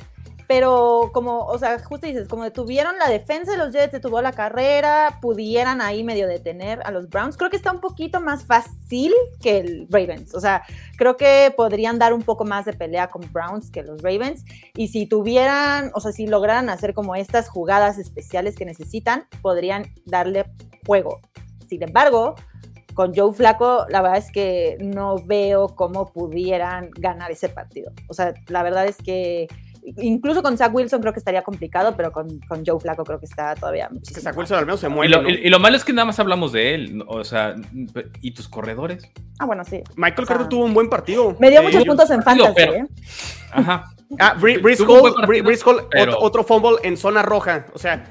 [0.47, 4.32] pero como, o sea, justo dices, como detuvieron la defensa de los Jets, detuvo la
[4.32, 9.12] carrera, pudieran ahí medio detener a los Browns, creo que está un poquito más fácil
[9.40, 10.62] que el Ravens, o sea,
[10.97, 14.45] creo que podrían dar un poco más de pelea con Browns que los Ravens,
[14.76, 19.86] y si tuvieran, o sea, si lograran hacer como estas jugadas especiales que necesitan, podrían
[20.05, 20.45] darle
[20.86, 21.20] juego.
[21.68, 22.34] Sin embargo,
[22.95, 27.92] con Joe Flaco, la verdad es que no veo cómo pudieran ganar ese partido.
[28.09, 29.49] O sea, la verdad es que
[29.99, 33.26] incluso con Zach Wilson creo que estaría complicado, pero con, con Joe Flaco creo que
[33.26, 34.22] está todavía muchísimo.
[34.22, 35.41] Zach Wilson al menos se mueve.
[35.43, 37.55] Y lo, malo es que nada más hablamos de él, o sea,
[38.20, 39.09] ¿y tus corredores?
[39.39, 39.82] Ah, bueno, sí.
[39.97, 41.37] Michael Carter tuvo un buen partido.
[41.39, 42.87] Me dio muchos puntos en fantasy, ¿eh?
[43.53, 43.85] Ajá.
[44.18, 47.66] Ah, Brice Hall, otro fumble en zona roja.
[47.74, 48.05] O sea,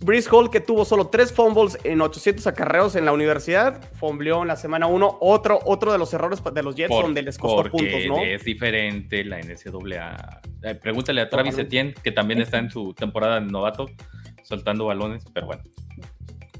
[0.00, 4.48] Brice Hall, que tuvo solo tres fumbles en 800 acarreos en la universidad, fumbleó en
[4.48, 5.18] la semana 1.
[5.20, 8.22] Otro, otro de los errores de los Jets donde les costó puntos, ¿no?
[8.22, 10.40] Es diferente la NCAA.
[10.62, 13.86] Eh, pregúntale a Travis Etienne, que también está en su temporada de novato,
[14.44, 15.62] soltando balones, pero bueno.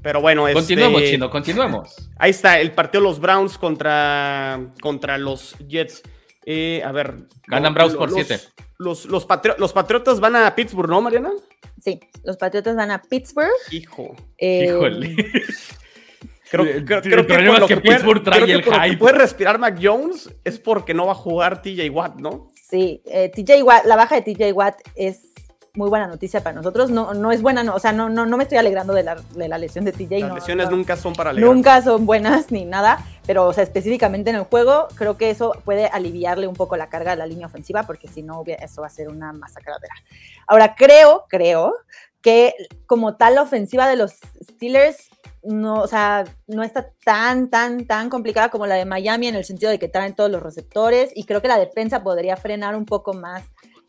[0.02, 2.10] Pero bueno, continuemos, este, Chino, continuemos.
[2.18, 6.02] Ahí está, el partido de los Browns contra, contra los Jets.
[6.44, 7.14] Eh, a ver.
[7.46, 8.40] Ganan Browns por 7.
[8.78, 9.26] Los, los,
[9.58, 11.30] los, Patriotas van a Pittsburgh, ¿no, Mariana?
[11.80, 13.48] Sí, los Patriotas van a Pittsburgh.
[13.70, 14.14] Hijo.
[14.36, 15.16] Eh, Híjole.
[16.50, 18.96] Creo, creo, creo que, lo que, Pittsburgh puede, trae el hype.
[18.96, 22.48] puede respirar Mac Jones es porque no va a jugar TJ Watt, ¿no?
[22.54, 25.27] Sí, eh, TJ Watt, la baja de TJ Watt es
[25.78, 26.90] muy buena noticia para nosotros.
[26.90, 29.14] No, no es buena, no, o sea, no, no, no me estoy alegrando de la,
[29.14, 30.20] de la lesión de TJ.
[30.20, 31.54] Las lesiones nunca son para alegrar.
[31.54, 35.52] Nunca son buenas ni nada, pero o sea, específicamente en el juego, creo que eso
[35.64, 38.88] puede aliviarle un poco la carga a la línea ofensiva, porque si no, eso va
[38.88, 39.94] a ser una masacradera.
[40.46, 41.74] Ahora, creo, creo
[42.20, 42.52] que
[42.86, 45.08] como tal la ofensiva de los Steelers
[45.44, 49.44] no, o sea, no está tan, tan, tan complicada como la de Miami en el
[49.44, 52.84] sentido de que traen todos los receptores y creo que la defensa podría frenar un
[52.84, 53.44] poco más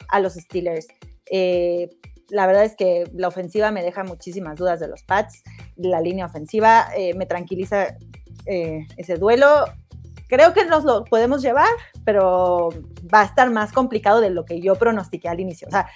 [0.08, 0.88] a los Steelers.
[1.30, 1.90] Eh,
[2.30, 5.44] la verdad es que la ofensiva me deja muchísimas dudas de los Pats.
[5.78, 7.96] La línea ofensiva eh, me tranquiliza
[8.46, 9.66] eh, ese duelo.
[10.28, 11.70] Creo que nos lo podemos llevar,
[12.06, 12.70] pero
[13.12, 15.68] va a estar más complicado de lo que yo pronostiqué al inicio.
[15.68, 15.88] O sea,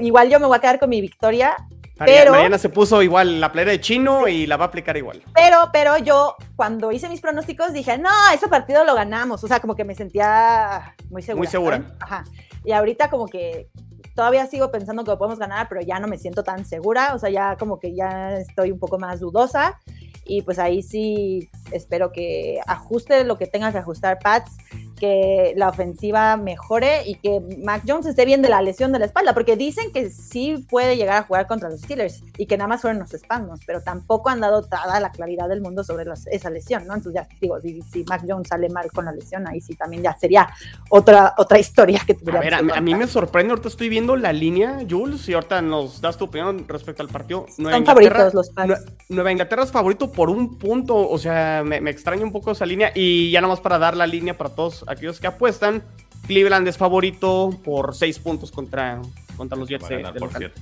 [0.00, 1.56] igual yo me voy a quedar con mi victoria.
[1.98, 5.22] Pero, Mariana se puso igual la playa de chino y la va a aplicar igual.
[5.34, 9.42] Pero, pero yo cuando hice mis pronósticos dije, no, ese partido lo ganamos.
[9.42, 11.38] O sea, como que me sentía muy segura.
[11.38, 11.84] Muy segura.
[12.00, 12.24] Ajá.
[12.64, 13.68] Y ahorita como que
[14.14, 17.18] todavía sigo pensando que lo podemos ganar, pero ya no me siento tan segura, o
[17.18, 19.80] sea, ya como que ya estoy un poco más dudosa.
[20.24, 24.56] Y pues ahí sí espero que ajuste lo que tenga que ajustar Pats
[25.02, 29.06] que la ofensiva mejore y que Mac Jones esté bien de la lesión de la
[29.06, 32.68] espalda, porque dicen que sí puede llegar a jugar contra los Steelers y que nada
[32.68, 36.50] más fueron los espasmos, pero tampoco han dado toda la claridad del mundo sobre esa
[36.50, 36.94] lesión, ¿no?
[36.94, 40.16] Entonces ya digo, si, Mac Jones sale mal con la lesión, ahí sí también ya
[40.16, 40.48] sería
[40.88, 42.58] otra, otra historia que tuviera.
[42.58, 46.00] A ver, a, mí me sorprende, ahorita estoy viendo la línea, Jules, y ahorita nos
[46.00, 47.46] das tu opinión respecto al partido.
[47.56, 48.84] Son favoritos los Pats.
[49.08, 52.66] Nueva Inglaterra es favorito por un punto, o sea, me, me extraña un poco esa
[52.66, 55.82] línea y ya nada más para dar la línea para todos aquellos que apuestan,
[56.26, 59.00] Cleveland es favorito por 6 puntos contra,
[59.36, 60.52] contra los Jets de,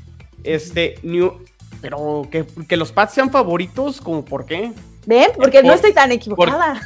[0.43, 1.45] Este, New,
[1.81, 4.72] pero que, los Pats sean favoritos, ¿como por qué?
[5.07, 5.31] ¿Ven?
[5.37, 6.81] Porque no estoy tan equivocada.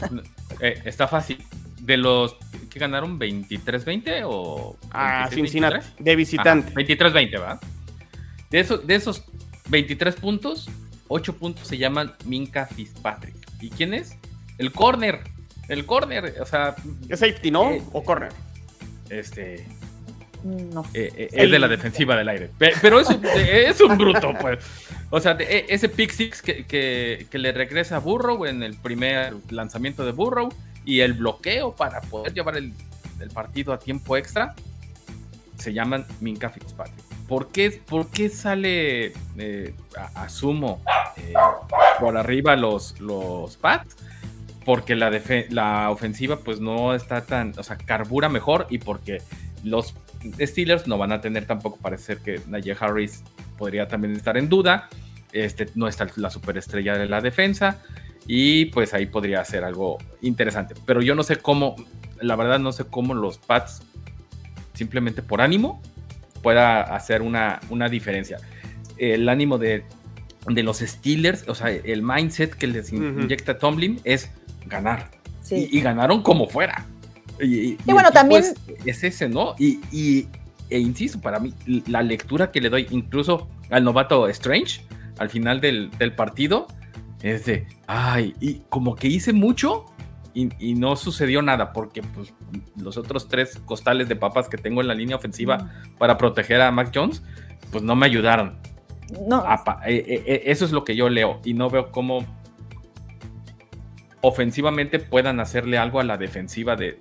[0.60, 1.44] Eh, está fácil.
[1.80, 2.34] De los
[2.68, 4.76] que ganaron 23-20 o.
[4.90, 6.72] Ah, Cincinnati, de visitante.
[6.74, 7.60] 23-20, ¿va?
[8.50, 9.22] De esos, de esos
[9.68, 10.68] 23 puntos,
[11.06, 13.36] 8 puntos se llaman Minka Fitzpatrick.
[13.60, 14.16] ¿Y quién es?
[14.58, 15.20] El corner.
[15.68, 16.74] El corner, o sea.
[17.08, 17.70] ¿Es safety, no?
[17.70, 18.32] Eh, ¿O corner?
[19.10, 19.66] Este.
[20.42, 22.50] No eh, eh, es de la defensiva del aire.
[22.58, 24.64] Pero es un, es un bruto, pues.
[25.10, 30.12] O sea, ese pick six que, le regresa a Burrow en el primer lanzamiento de
[30.12, 30.48] Burrow
[30.84, 32.72] y el bloqueo para poder llevar el,
[33.34, 34.54] partido a tiempo extra
[35.58, 37.04] se llaman Minka Fitzpatrick.
[37.26, 39.12] ¿Por qué, por qué sale,
[40.14, 40.82] asumo,
[41.98, 43.96] por arriba los, los Pats?
[44.68, 45.10] Porque la,
[45.48, 49.22] la ofensiva pues no está tan, o sea, carbura mejor y porque
[49.64, 49.94] los
[50.38, 53.24] Steelers no van a tener tampoco, parece ser que Najee Harris
[53.56, 54.90] podría también estar en duda,
[55.32, 57.80] este, no está la superestrella de la defensa
[58.26, 61.74] y pues ahí podría ser algo interesante, pero yo no sé cómo,
[62.20, 63.80] la verdad no sé cómo los Pats
[64.74, 65.80] simplemente por ánimo
[66.42, 68.36] pueda hacer una, una diferencia.
[68.98, 69.84] El ánimo de,
[70.46, 74.30] de los Steelers, o sea, el mindset que les inyecta Tomlin es
[74.68, 75.10] ganar.
[75.50, 76.86] Y, ganaron como fuera.
[77.40, 78.44] Y, bueno, también.
[78.84, 79.54] Es ese, ¿no?
[79.58, 80.28] Y,
[80.70, 81.54] e insisto, para mí,
[81.86, 84.82] la lectura que le doy incluso al novato Strange
[85.18, 86.66] al final del, partido
[87.22, 89.86] es de, ay, y como que hice mucho
[90.34, 92.32] y, no sucedió nada, porque pues,
[92.76, 95.98] los otros tres costales de papas que tengo en la línea ofensiva mm.
[95.98, 97.22] para proteger a Mac Jones,
[97.72, 98.56] pues no me ayudaron.
[99.26, 99.42] No.
[99.86, 102.24] Eh, eh, eh, eso es lo que yo leo y no veo cómo
[104.20, 106.98] ofensivamente puedan hacerle algo a la defensiva de,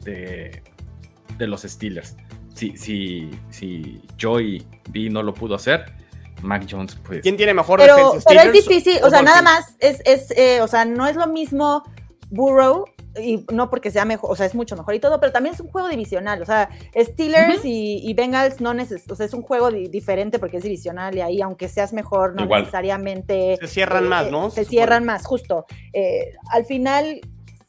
[1.37, 2.15] de, los Steelers.
[2.53, 5.85] Si, si, si Joey B no lo pudo hacer,
[6.41, 7.21] Mac Jones, pues.
[7.21, 8.25] ¿Quién tiene mejor pero, defensa?
[8.29, 11.27] Pero es difícil, o, sea, nada más, es, es eh, o sea, no es lo
[11.27, 11.83] mismo
[12.29, 12.85] Burrow
[13.19, 15.61] y no porque sea mejor, o sea, es mucho mejor y todo, pero también es
[15.61, 19.69] un juego divisional, o sea, Steelers y, Bengals no neces o sea, es un juego
[19.69, 23.57] diferente porque es divisional y ahí, aunque seas mejor, no necesariamente...
[23.61, 24.49] Se cierran más, eh, ¿no?
[24.49, 25.65] Se, cierran más, justo.
[25.93, 27.21] Eh, al final,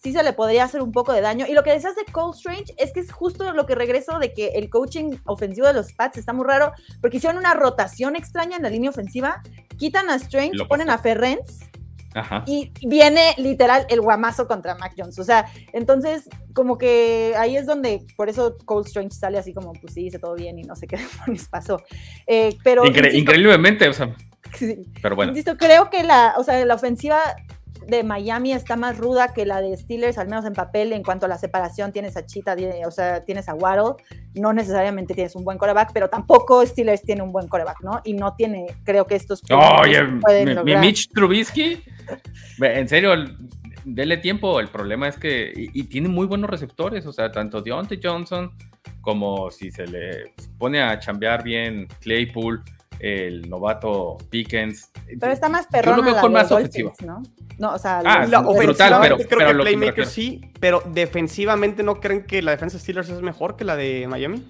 [0.03, 1.46] sí se le podría hacer un poco de daño.
[1.49, 4.32] Y lo que decías de Cole Strange es que es justo lo que regreso de
[4.32, 8.57] que el coaching ofensivo de los Pats está muy raro, porque hicieron una rotación extraña
[8.57, 9.42] en la línea ofensiva,
[9.76, 11.61] quitan a Strange, ponen a Ferrens.
[12.46, 15.18] Y viene literal el guamazo contra Mac Jones.
[15.18, 19.72] O sea, entonces, como que ahí es donde, por eso Cole Strange sale así como,
[19.74, 21.82] pues sí, hice todo bien y no sé qué demonios pasó.
[22.26, 22.84] Eh, pero.
[22.86, 24.14] increíblemente, o sea.
[25.02, 25.32] Pero bueno.
[25.32, 27.20] Insisto, creo que la, o sea, la ofensiva
[27.89, 31.24] de Miami está más ruda que la de Steelers, al menos en papel, en cuanto
[31.24, 31.91] a la separación.
[31.91, 32.55] Tienes a Chita,
[32.86, 33.95] o sea, tienes a Waddle.
[34.34, 38.01] No necesariamente tienes un buen coreback, pero tampoco Steelers tiene un buen coreback, ¿no?
[38.05, 39.43] Y no tiene, creo que estos.
[39.51, 40.05] Oye,
[40.64, 41.82] mi, Mitch Trubisky,
[42.61, 43.14] en serio,
[43.86, 44.61] dele tiempo.
[44.61, 45.51] El problema es que.
[45.57, 48.53] Y, tiene muy buenos receptores, o sea, tanto Deontay Johnson
[49.01, 52.62] como si se le pone a chambear bien Claypool
[53.01, 54.90] el novato Pickens.
[55.20, 56.05] Pero está más perrón.
[56.05, 56.92] Yo lo más ofensivo.
[57.05, 57.22] ¿no?
[57.59, 62.40] No, o sea, ah, brutal, pero, creo que Playmaker sí, pero defensivamente no creen que
[62.42, 64.46] la defensa de Steelers es mejor que la de Miami.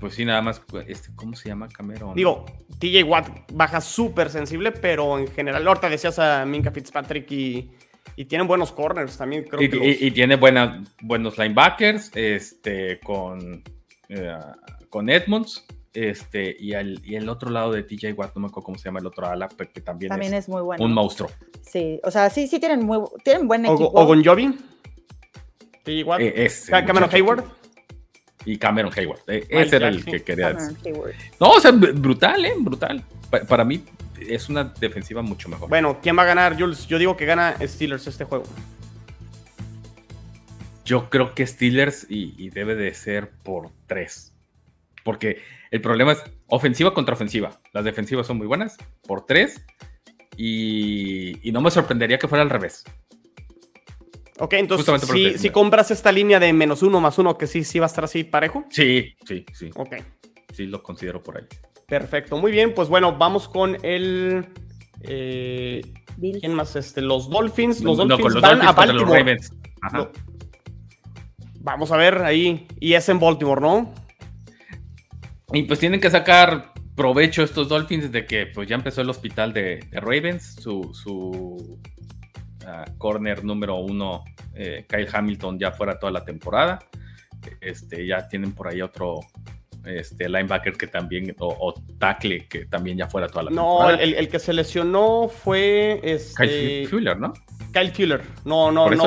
[0.00, 2.14] Pues sí, nada más, este, ¿cómo se llama Cameron?
[2.14, 2.46] Digo,
[2.78, 7.72] TJ Watt baja súper sensible, pero en general, ahorita decías a Minka Fitzpatrick y,
[8.14, 13.64] y tienen buenos corners también, creo y, que y, tiene buena, buenos linebackers, este, con,
[14.08, 14.38] eh,
[14.88, 18.64] con Edmonds, este, y, al, y el otro lado de TJ Watt, no me acuerdo
[18.64, 20.84] cómo se llama el otro ala, que también, también es, muy bueno.
[20.84, 21.30] un monstruo.
[21.62, 23.86] Sí, o sea, sí, sí tienen, muy, tienen buen equipo.
[23.86, 24.56] O, con Jovi.
[25.84, 26.20] TJ Watt.
[26.20, 27.44] Eh, Cameron Hayward.
[28.44, 29.20] Y Cameron Hayward.
[29.26, 30.76] Eh, ese era el que quería decir.
[31.40, 32.54] No, o sea, brutal, ¿eh?
[32.58, 33.02] Brutal.
[33.48, 33.84] para mí
[34.20, 35.68] es una defensiva mucho mejor.
[35.68, 36.86] Bueno, ¿quién va a ganar, Jules?
[36.86, 38.44] Yo digo que gana Steelers este juego.
[40.84, 44.32] Yo creo que Steelers y, y debe de ser por tres.
[45.04, 47.60] Porque el problema es ofensiva contra ofensiva.
[47.72, 49.64] Las defensivas son muy buenas por tres.
[50.36, 52.84] Y, no me sorprendería que fuera al revés.
[54.38, 57.86] Ok, entonces si, compras esta línea de menos uno más uno, que sí, sí va
[57.86, 58.64] a estar así parejo.
[58.70, 59.70] Sí, sí, sí.
[59.74, 59.96] Ok.
[60.54, 61.44] Sí, lo considero por ahí.
[61.88, 62.72] Perfecto, muy bien.
[62.72, 64.46] Pues bueno, vamos con el.
[65.02, 65.82] Eh,
[66.20, 66.76] ¿Quién más?
[66.76, 67.80] Este, los Dolphins.
[67.82, 69.38] Los Dolphins van a Baltimore.
[71.60, 72.68] Vamos a ver ahí.
[72.78, 73.92] Y es en Baltimore, ¿no?
[75.52, 79.52] Y pues tienen que sacar provecho estos Dolphins de que pues ya empezó el hospital
[79.52, 81.78] de, Ravens, su, su
[82.66, 84.24] ah, corner número uno,
[84.54, 86.78] eh, Kyle Hamilton, ya fuera toda la temporada.
[87.60, 89.20] Este, ya tienen por ahí otro
[89.84, 93.96] este, linebacker que también, o, tackle que también ya fuera toda la temporada.
[93.96, 96.46] No, el, que se lesionó fue este...
[96.46, 97.32] Kyle Fuller, ¿no?
[97.72, 98.22] Kyle Fuller.
[98.44, 99.04] No, no, no.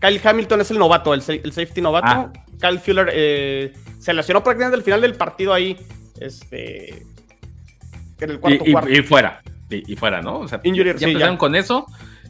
[0.00, 2.06] Kyle, Hamilton es el novato, el, safety novato.
[2.06, 2.32] Ah.
[2.60, 5.76] Kyle Fuller eh, se lesionó prácticamente al final del partido ahí.
[6.20, 7.04] Este.
[8.20, 8.90] En el cuarto y, cuarto.
[8.90, 9.42] y, fuera.
[9.70, 10.40] Y, fuera, ¿no?
[10.40, 11.86] O sea, ya, empezaron con eso.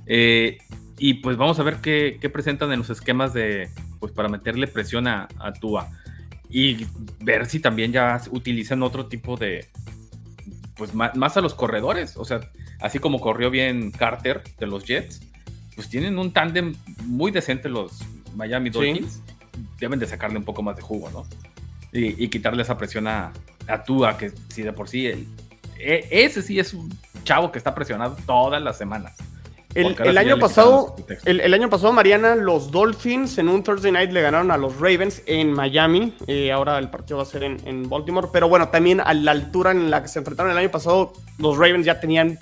[0.06, 0.58] Eh,
[0.98, 3.68] y pues vamos a ver qué, presentan en los esquemas de.
[4.00, 5.90] Pues para meterle presión a, a Tua.
[6.48, 6.86] Y
[7.20, 9.66] ver si también ya utilizan otro tipo de.
[10.76, 12.16] Pues más, a los corredores.
[12.16, 12.40] O sea,
[12.80, 15.20] así como corrió bien Carter de los Jets.
[15.74, 18.04] Pues tienen un tándem muy decente los
[18.36, 19.20] Miami Dolphins.
[19.78, 21.26] Deben de sacarle un poco más de jugo, ¿no?
[21.94, 23.32] y, quitarle esa presión a,
[23.68, 25.28] a Tua, que si de por sí, el,
[25.78, 26.92] e, ese sí es un
[27.22, 29.16] chavo que está presionado todas las semanas.
[29.74, 30.94] El, año pasado,
[31.24, 35.20] el, año pasado, Mariana, los Dolphins en un Thursday night le ganaron a los Ravens
[35.26, 36.14] en Miami.
[36.28, 38.28] Eh, ahora el partido va a ser en, Baltimore.
[38.32, 41.59] Pero bueno, también a la altura en la que se enfrentaron el año pasado, los
[41.59, 42.38] Ravens ya tenían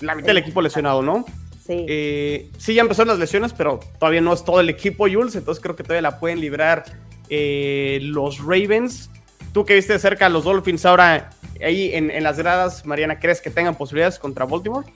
[0.00, 1.26] la mitad del equipo lesionado, ¿no?
[1.66, 1.84] Sí.
[1.88, 5.34] Eh, sí, ya empezaron las lesiones, pero todavía no es todo el equipo, Jules.
[5.34, 6.84] Entonces creo que todavía la pueden librar
[7.28, 9.10] eh, los Ravens.
[9.52, 11.30] Tú que viste de cerca a los Dolphins ahora
[11.62, 14.86] ahí en, las gradas, Mariana, ¿crees que tengan posibilidades contra Baltimore?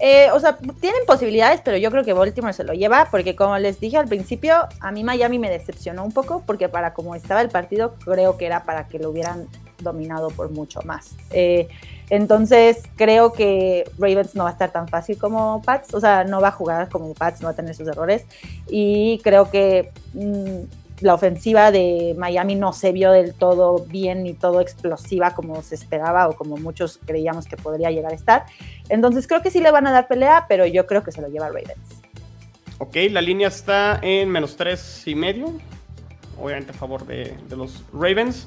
[0.00, 3.58] Eh, o sea, tienen posibilidades, pero yo creo que Baltimore se lo lleva, porque como
[3.58, 7.40] les dije al principio, a mí Miami me decepcionó un poco, porque para como estaba
[7.40, 9.48] el partido, creo que era para que lo hubieran
[9.80, 11.16] dominado por mucho más.
[11.30, 11.68] Eh,
[12.10, 16.40] entonces, creo que Ravens no va a estar tan fácil como Pats, o sea, no
[16.40, 18.24] va a jugar como Pats, no va a tener sus errores,
[18.68, 20.62] y creo que mm,
[21.00, 25.74] la ofensiva de Miami no se vio del todo bien ni todo explosiva como se
[25.74, 28.46] esperaba o como muchos creíamos que podría llegar a estar.
[28.88, 31.28] Entonces creo que sí le van a dar pelea, pero yo creo que se lo
[31.28, 32.02] lleva Ravens.
[32.78, 35.52] Ok, la línea está en menos tres y medio,
[36.40, 38.46] obviamente a favor de, los Ravens.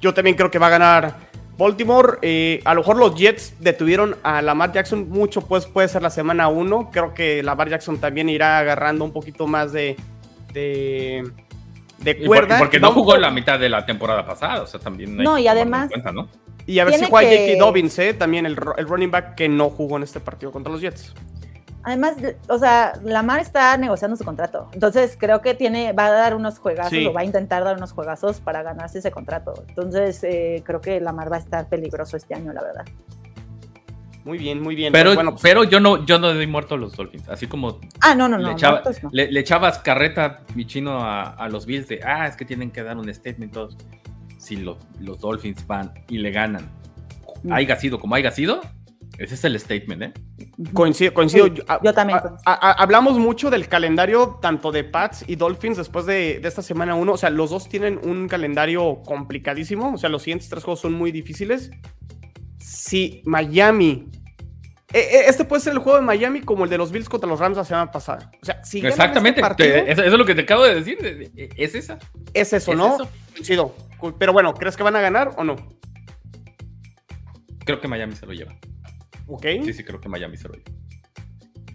[0.00, 1.16] Yo también creo que va a ganar
[1.56, 2.18] Baltimore.
[2.22, 6.10] Eh, a lo mejor los Jets detuvieron a Lamar Jackson mucho, pues puede ser la
[6.10, 6.90] semana 1.
[6.92, 9.96] Creo que Lamar Jackson también irá agarrando un poquito más de
[12.02, 12.58] de cuerda.
[12.58, 15.16] porque, no jugó la mitad de la temporada pasada, o sea, también.
[15.16, 15.90] No, y además.
[16.66, 17.58] Y a ver si juega J.K.
[17.58, 18.14] Dobbins, ¿eh?
[18.14, 21.12] también el, running back que no jugó en este partido contra los Jets.
[21.84, 22.16] Además,
[22.48, 24.68] o sea, Lamar está negociando su contrato.
[24.72, 27.92] Entonces, creo que tiene, va a dar unos juegazos o va a intentar dar unos
[27.92, 29.64] juegazos para ganarse ese contrato.
[29.68, 32.84] Entonces, eh, creo que Lamar va a estar peligroso este año, la verdad.
[34.24, 34.92] Muy bien, muy bien.
[34.92, 37.28] Pero, pues bueno, pues pero yo no, yo no doy muerto a los Dolphins.
[37.28, 37.80] Así como.
[38.00, 42.28] Ah, no, no, le no, Le, echabas carreta, mi chino, a, los Bills de ah,
[42.28, 43.76] es que tienen que dar un statement todos.
[44.38, 46.68] Si los Dolphins van y le ganan,
[47.42, 47.52] mm.
[47.52, 48.60] haya sido como haya sido,
[49.22, 50.12] ese es el statement, ¿eh?
[50.72, 51.46] Coincido, coincido.
[51.46, 52.18] yo, también.
[52.44, 57.12] hablamos mucho del calendario tanto de Pats y Dolphins después de, esta semana 1.
[57.12, 59.94] O sea, los dos tienen un calendario complicadísimo.
[59.94, 61.70] O sea, los siguientes tres juegos son muy difíciles.
[62.58, 64.08] Si Miami.
[64.92, 67.28] E, e, este puede ser el juego de Miami como el de los Bills contra
[67.28, 68.28] los Rams la semana pasada.
[68.42, 69.40] O sea, si Exactamente.
[69.40, 71.30] Este eso, es lo que te acabo de decir.
[71.56, 72.00] Es esa.
[72.34, 72.98] Es eso, ¿no?
[73.32, 73.72] Coincido.
[74.18, 75.54] Pero bueno, ¿crees que van a ganar o no?
[77.64, 78.52] Creo que Miami se lo lleva.
[79.32, 79.46] Ok.
[79.64, 80.54] Sí, sí, creo que Miami se lo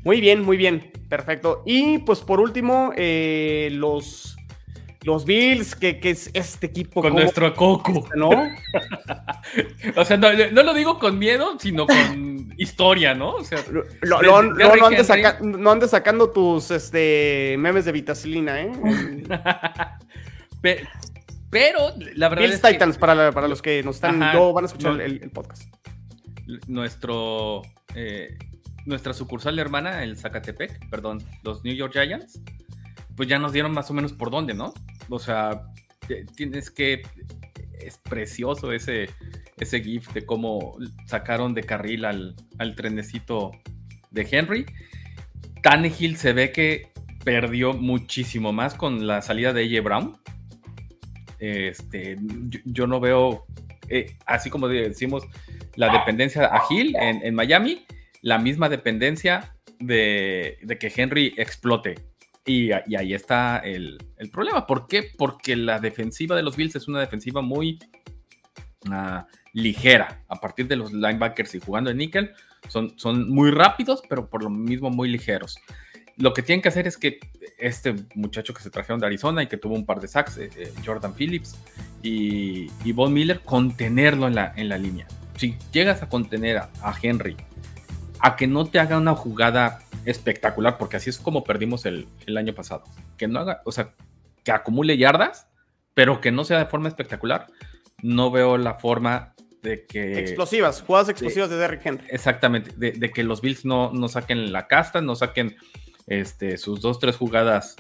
[0.04, 0.92] Muy bien, muy bien.
[1.10, 1.64] Perfecto.
[1.66, 4.38] Y pues por último, eh, los,
[5.02, 7.02] los Bills, que, es este equipo.
[7.02, 8.08] Con nuestro coco.
[8.16, 8.30] ¿No?
[9.96, 13.36] o sea, no, lo digo con miedo, sino con historia, ¿no?
[13.36, 13.60] O sea,
[14.04, 18.72] no, andes sacando tus este, memes de vitacilina, ¿eh?
[21.50, 21.80] Pero,
[22.16, 22.44] la verdad.
[22.44, 25.64] Bills Titans, para, para, los que nos están, no van a escuchar el podcast
[26.68, 27.62] nuestro,
[27.96, 28.38] eh,
[28.86, 32.42] nuestra sucursal hermana, el Zacatepec, perdón, los New York Giants,
[33.16, 34.74] pues ya nos dieron más o menos por dónde, ¿no?
[35.10, 35.64] O sea,
[36.36, 37.02] tienes que,
[37.80, 39.10] es precioso ese,
[39.58, 43.52] ese GIF de cómo sacaron de carril al, al trenecito
[44.12, 44.66] de Henry.
[45.62, 46.92] Tannehill se ve que
[47.24, 50.18] perdió muchísimo más con la salida de AJ Brown.
[51.40, 52.18] Este,
[52.66, 53.46] yo, no veo,
[53.90, 55.24] eh, así como decimos,
[55.78, 57.86] la dependencia a Hill en, Miami,
[58.22, 61.96] la misma dependencia de, que Henry explote.
[62.46, 64.00] Y, ahí está el,
[64.32, 64.66] problema.
[64.66, 65.12] ¿Por qué?
[65.18, 67.78] Porque la defensiva de los Bills es una defensiva muy
[68.90, 70.24] ah, ligera.
[70.28, 72.32] A partir de los linebackers y jugando en níquel,
[72.68, 75.60] son, son muy rápidos, pero por lo mismo muy ligeros.
[76.16, 77.20] Lo que tienen que hacer es que
[77.60, 80.50] este muchacho que se trajeron de Arizona y que tuvo un par de sacks, eh,
[80.58, 81.56] eh, Jordan Phillips
[82.02, 85.06] y, y Von Miller, contenerlo en la, en la línea
[85.38, 87.38] si llegas a contener a, Henry,
[88.20, 92.54] a que no te haga una jugada espectacular, porque así es como perdimos el, año
[92.54, 92.84] pasado.
[93.18, 93.94] Que no haga, o sea,
[94.44, 95.48] que acumule yardas,
[95.94, 97.48] pero que no sea de forma espectacular.
[98.02, 100.20] No veo la forma de que.
[100.20, 102.06] Explosivas, jugadas explosivas de, Derrick Henry.
[102.10, 105.56] Exactamente, de, que los Bills no, no, saquen la casta, no saquen
[106.08, 107.76] este, sus dos, tres jugadas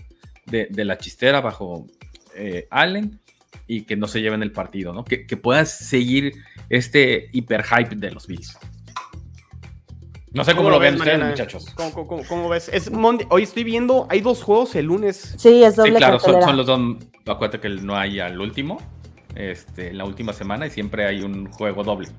[0.45, 1.88] de, la chistera bajo
[2.36, 3.20] eh, Allen
[3.68, 5.03] y que no se lleven el partido, ¿no?
[5.03, 6.34] Que, que puedas seguir
[6.70, 8.57] este hiper hype de los Bills.
[10.32, 11.74] No sé cómo, lo ven ustedes, muchachos.
[12.28, 12.70] ¿Cómo, ves?
[12.72, 12.91] Es
[13.30, 15.36] Hoy estoy viendo, hay dos juegos el lunes.
[15.38, 15.93] Sí, es doble.
[15.93, 16.80] Sí, claro, son, los dos.
[17.26, 18.78] Acuérdate que no hay al último,
[19.36, 22.09] este, la última semana, y siempre hay un juego doble.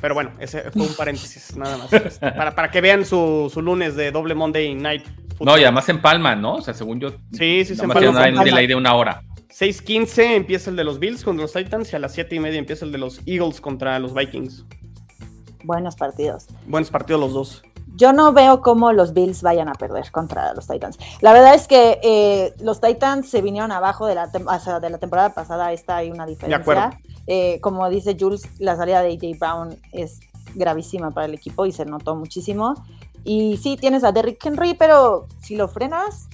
[0.00, 1.92] Pero bueno, ese fue un paréntesis, nada más.
[1.92, 5.04] Este, para, para que vean su, su, lunes de doble Monday Night.
[5.40, 6.56] No, y además en Palma, ¿no?
[6.56, 7.10] O sea, según yo.
[7.32, 8.22] Sí, sí, se empalma.
[8.22, 9.22] Hay un delay de una hora.
[9.58, 12.58] 6:15 empieza el de los Bills contra los Titans y a las 7 y media
[12.58, 14.66] empieza el de los Eagles contra los Vikings.
[15.64, 16.46] Buenos partidos.
[16.66, 17.62] Buenos partidos los dos.
[17.94, 20.98] Yo no veo cómo los Bills vayan a perder contra los Titans.
[21.22, 25.32] La verdad es que eh, los Titans se vinieron abajo de la, de la temporada
[25.32, 25.72] pasada.
[25.72, 27.00] Esta hay una diferencia.
[27.26, 30.20] Eh, como dice Jules, la salida de AJ Brown es
[30.54, 32.74] gravísima para el equipo y se notó muchísimo.
[33.24, 36.28] Y sí, tienes a Derrick Henry, pero si lo frenas,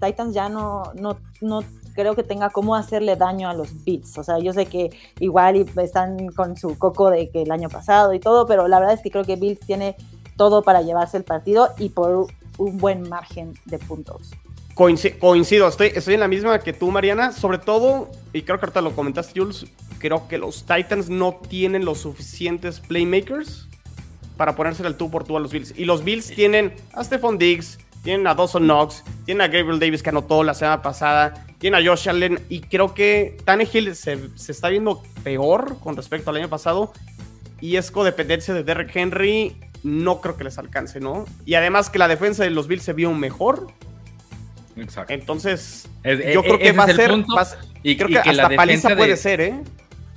[0.00, 1.62] Titans ya no, no, no
[1.96, 4.18] creo que tenga cómo hacerle daño a los Beats.
[4.18, 8.14] O sea, yo sé que igual están con su coco de que el año pasado
[8.14, 9.96] y todo, pero la verdad es que creo que Bills tiene
[10.36, 12.28] todo para llevarse el partido y por
[12.58, 14.30] un buen margen de puntos.
[14.74, 17.32] Coincido, estoy, estoy en la misma que tú, Mariana.
[17.32, 19.64] Sobre todo, y creo que ahorita lo comentaste, Jules,
[19.98, 23.68] creo que los Titans no tienen los suficientes playmakers
[24.36, 25.72] para ponerse el tú por tú a los Bills.
[25.78, 30.00] Y los Bills tienen a Stephon Diggs, tienen a Dawson Knox, tienen a Gabriel Davis
[30.00, 34.52] que anotó la semana pasada, tienen a Josh Allen y creo que Tannehill se, se
[34.52, 36.92] está viendo peor con respecto al año pasado
[37.60, 41.24] y es codependencia de Derrick Henry, no creo que les alcance, ¿no?
[41.44, 43.72] Y además que la defensa de los Bills se vio mejor.
[44.76, 45.12] Exacto.
[45.12, 47.10] Entonces, yo creo que va a ser.
[47.82, 49.62] y creo que, hasta paliza puede ser, ¿eh?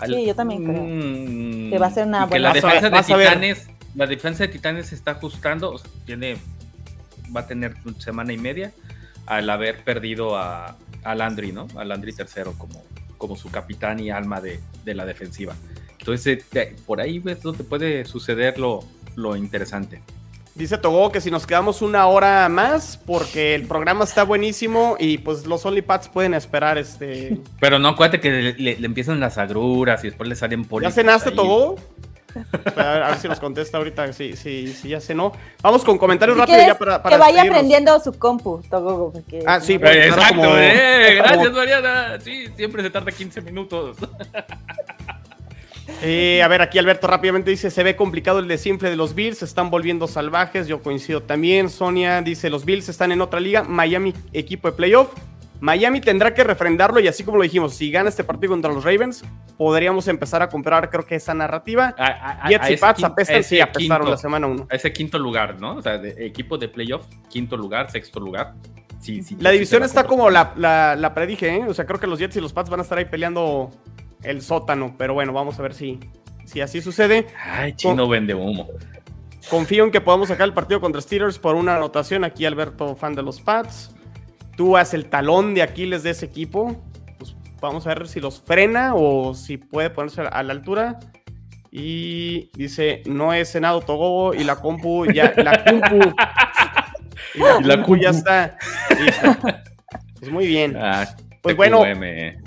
[0.05, 0.83] Sí, yo también creo.
[0.83, 2.49] Mm, que va a ser una buena.
[2.49, 6.37] la defensa de Titanes, la defensa de Titanes se está ajustando, tiene
[7.35, 8.71] va a tener semana y media
[9.25, 11.67] al haber perdido a, Landry, ¿no?
[11.75, 12.83] A Landry tercero como,
[13.17, 15.55] como su capitán y alma de, la defensiva.
[15.97, 16.45] Entonces,
[16.85, 18.83] por ahí ves donde puede suceder lo,
[19.15, 20.01] lo interesante.
[20.55, 25.19] Dice Togo que si nos quedamos una hora más, porque el programa está buenísimo y
[25.19, 27.39] pues los OnlyPads pueden esperar este.
[27.61, 30.83] Pero no, acuérdate que le, empiezan las agruras y después le salen por.
[30.83, 31.77] ¿Ya cenaste, Togo?
[32.75, 35.33] A ver, si nos contesta ahorita, sí, sí, sí, ya cenó.
[35.61, 39.13] Vamos con comentarios rápidos ya para, Que vaya aprendiendo su compu, Togo.
[39.45, 42.19] Ah, sí, pero exacto, eh, gracias Mariana.
[42.21, 43.97] Sí, siempre se tarda 15 minutos.
[46.01, 49.39] Eh, a ver, aquí Alberto rápidamente dice, se ve complicado el desinfle de los Bills,
[49.39, 51.69] se están volviendo salvajes, yo coincido también.
[51.69, 55.09] Sonia dice, los Bills están en otra liga, Miami equipo de playoff.
[55.59, 58.83] Miami tendrá que refrendarlo y así como lo dijimos, si gana este partido contra los
[58.83, 59.23] Ravens,
[59.57, 61.93] podríamos empezar a comprar creo que esa narrativa.
[62.47, 64.67] Jets y Pats apestan, sí, apestaron la semana 1.
[64.71, 65.75] Ese quinto lugar, ¿no?
[65.75, 68.53] O sea, equipo de playoff, quinto lugar, sexto lugar.
[68.99, 71.65] Sí, sí, la división está como la, la, predije, ¿eh?
[71.67, 73.71] O sea, creo que los Jets y los Pats van a estar ahí peleando
[74.23, 74.95] el sótano.
[74.97, 75.99] Pero bueno, vamos a ver si,
[76.45, 77.27] si así sucede.
[77.45, 78.67] Ay, chino vende humo.
[79.49, 82.23] Confío en que podamos sacar el partido contra Steelers por una anotación.
[82.23, 83.95] Aquí Alberto, fan de los Pats.
[84.59, 86.75] Tú haces el talón de Aquiles de ese equipo.
[87.17, 90.99] Pues vamos a ver si los frena o si puede ponerse a la altura.
[91.71, 96.13] Y dice, no he cenado Togobo y la compu ya, la compu.
[97.35, 98.57] y la, compu ya está.
[100.19, 100.75] Pues muy bien.
[100.75, 101.07] Ah,
[101.41, 101.83] pues bueno,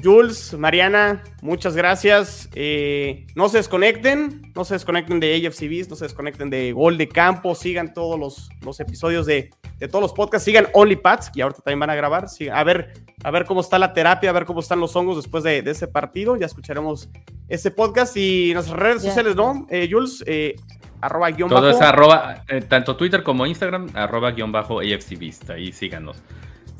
[0.02, 2.50] Jules, Mariana, muchas gracias.
[2.54, 7.08] Eh, no se desconecten, no se desconecten de AFCBs, no se desconecten de Gol de
[7.08, 9.50] Campo, sigan todos los, los episodios de,
[9.90, 12.92] todos los podcasts, sigan OnlyPads, que ahorita también van a grabar, a, ver,
[13.24, 15.88] a ver cómo está la terapia, a ver cómo están los hongos después de, ese
[15.88, 17.08] partido, ya escucharemos
[17.48, 19.66] ese podcast y nuestras redes sociales, ¿no?
[19.70, 20.54] Eh, Jules, eh,
[21.00, 26.22] arroba guion Todo es arroba, tanto Twitter como Instagram, arroba guion bajo AFCBs, ahí síganos.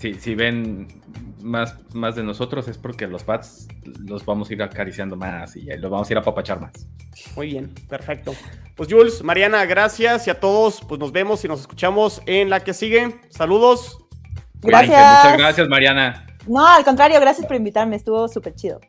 [0.03, 0.89] Si, si ven
[1.41, 3.69] más, más de nosotros es porque los pads
[4.05, 6.73] los vamos a ir acariciando más y los vamos a ir a apapachar más.
[7.37, 8.35] Muy bien, perfecto.
[8.75, 12.59] Pues Jules, Mariana, gracias y a todos, pues nos vemos y nos escuchamos en la
[12.59, 13.21] que sigue.
[13.29, 13.99] Saludos.
[14.61, 15.25] Gracias.
[15.25, 16.27] Muchas gracias, Mariana.
[16.49, 18.81] No, al contrario, gracias por invitarme, estuvo súper chido.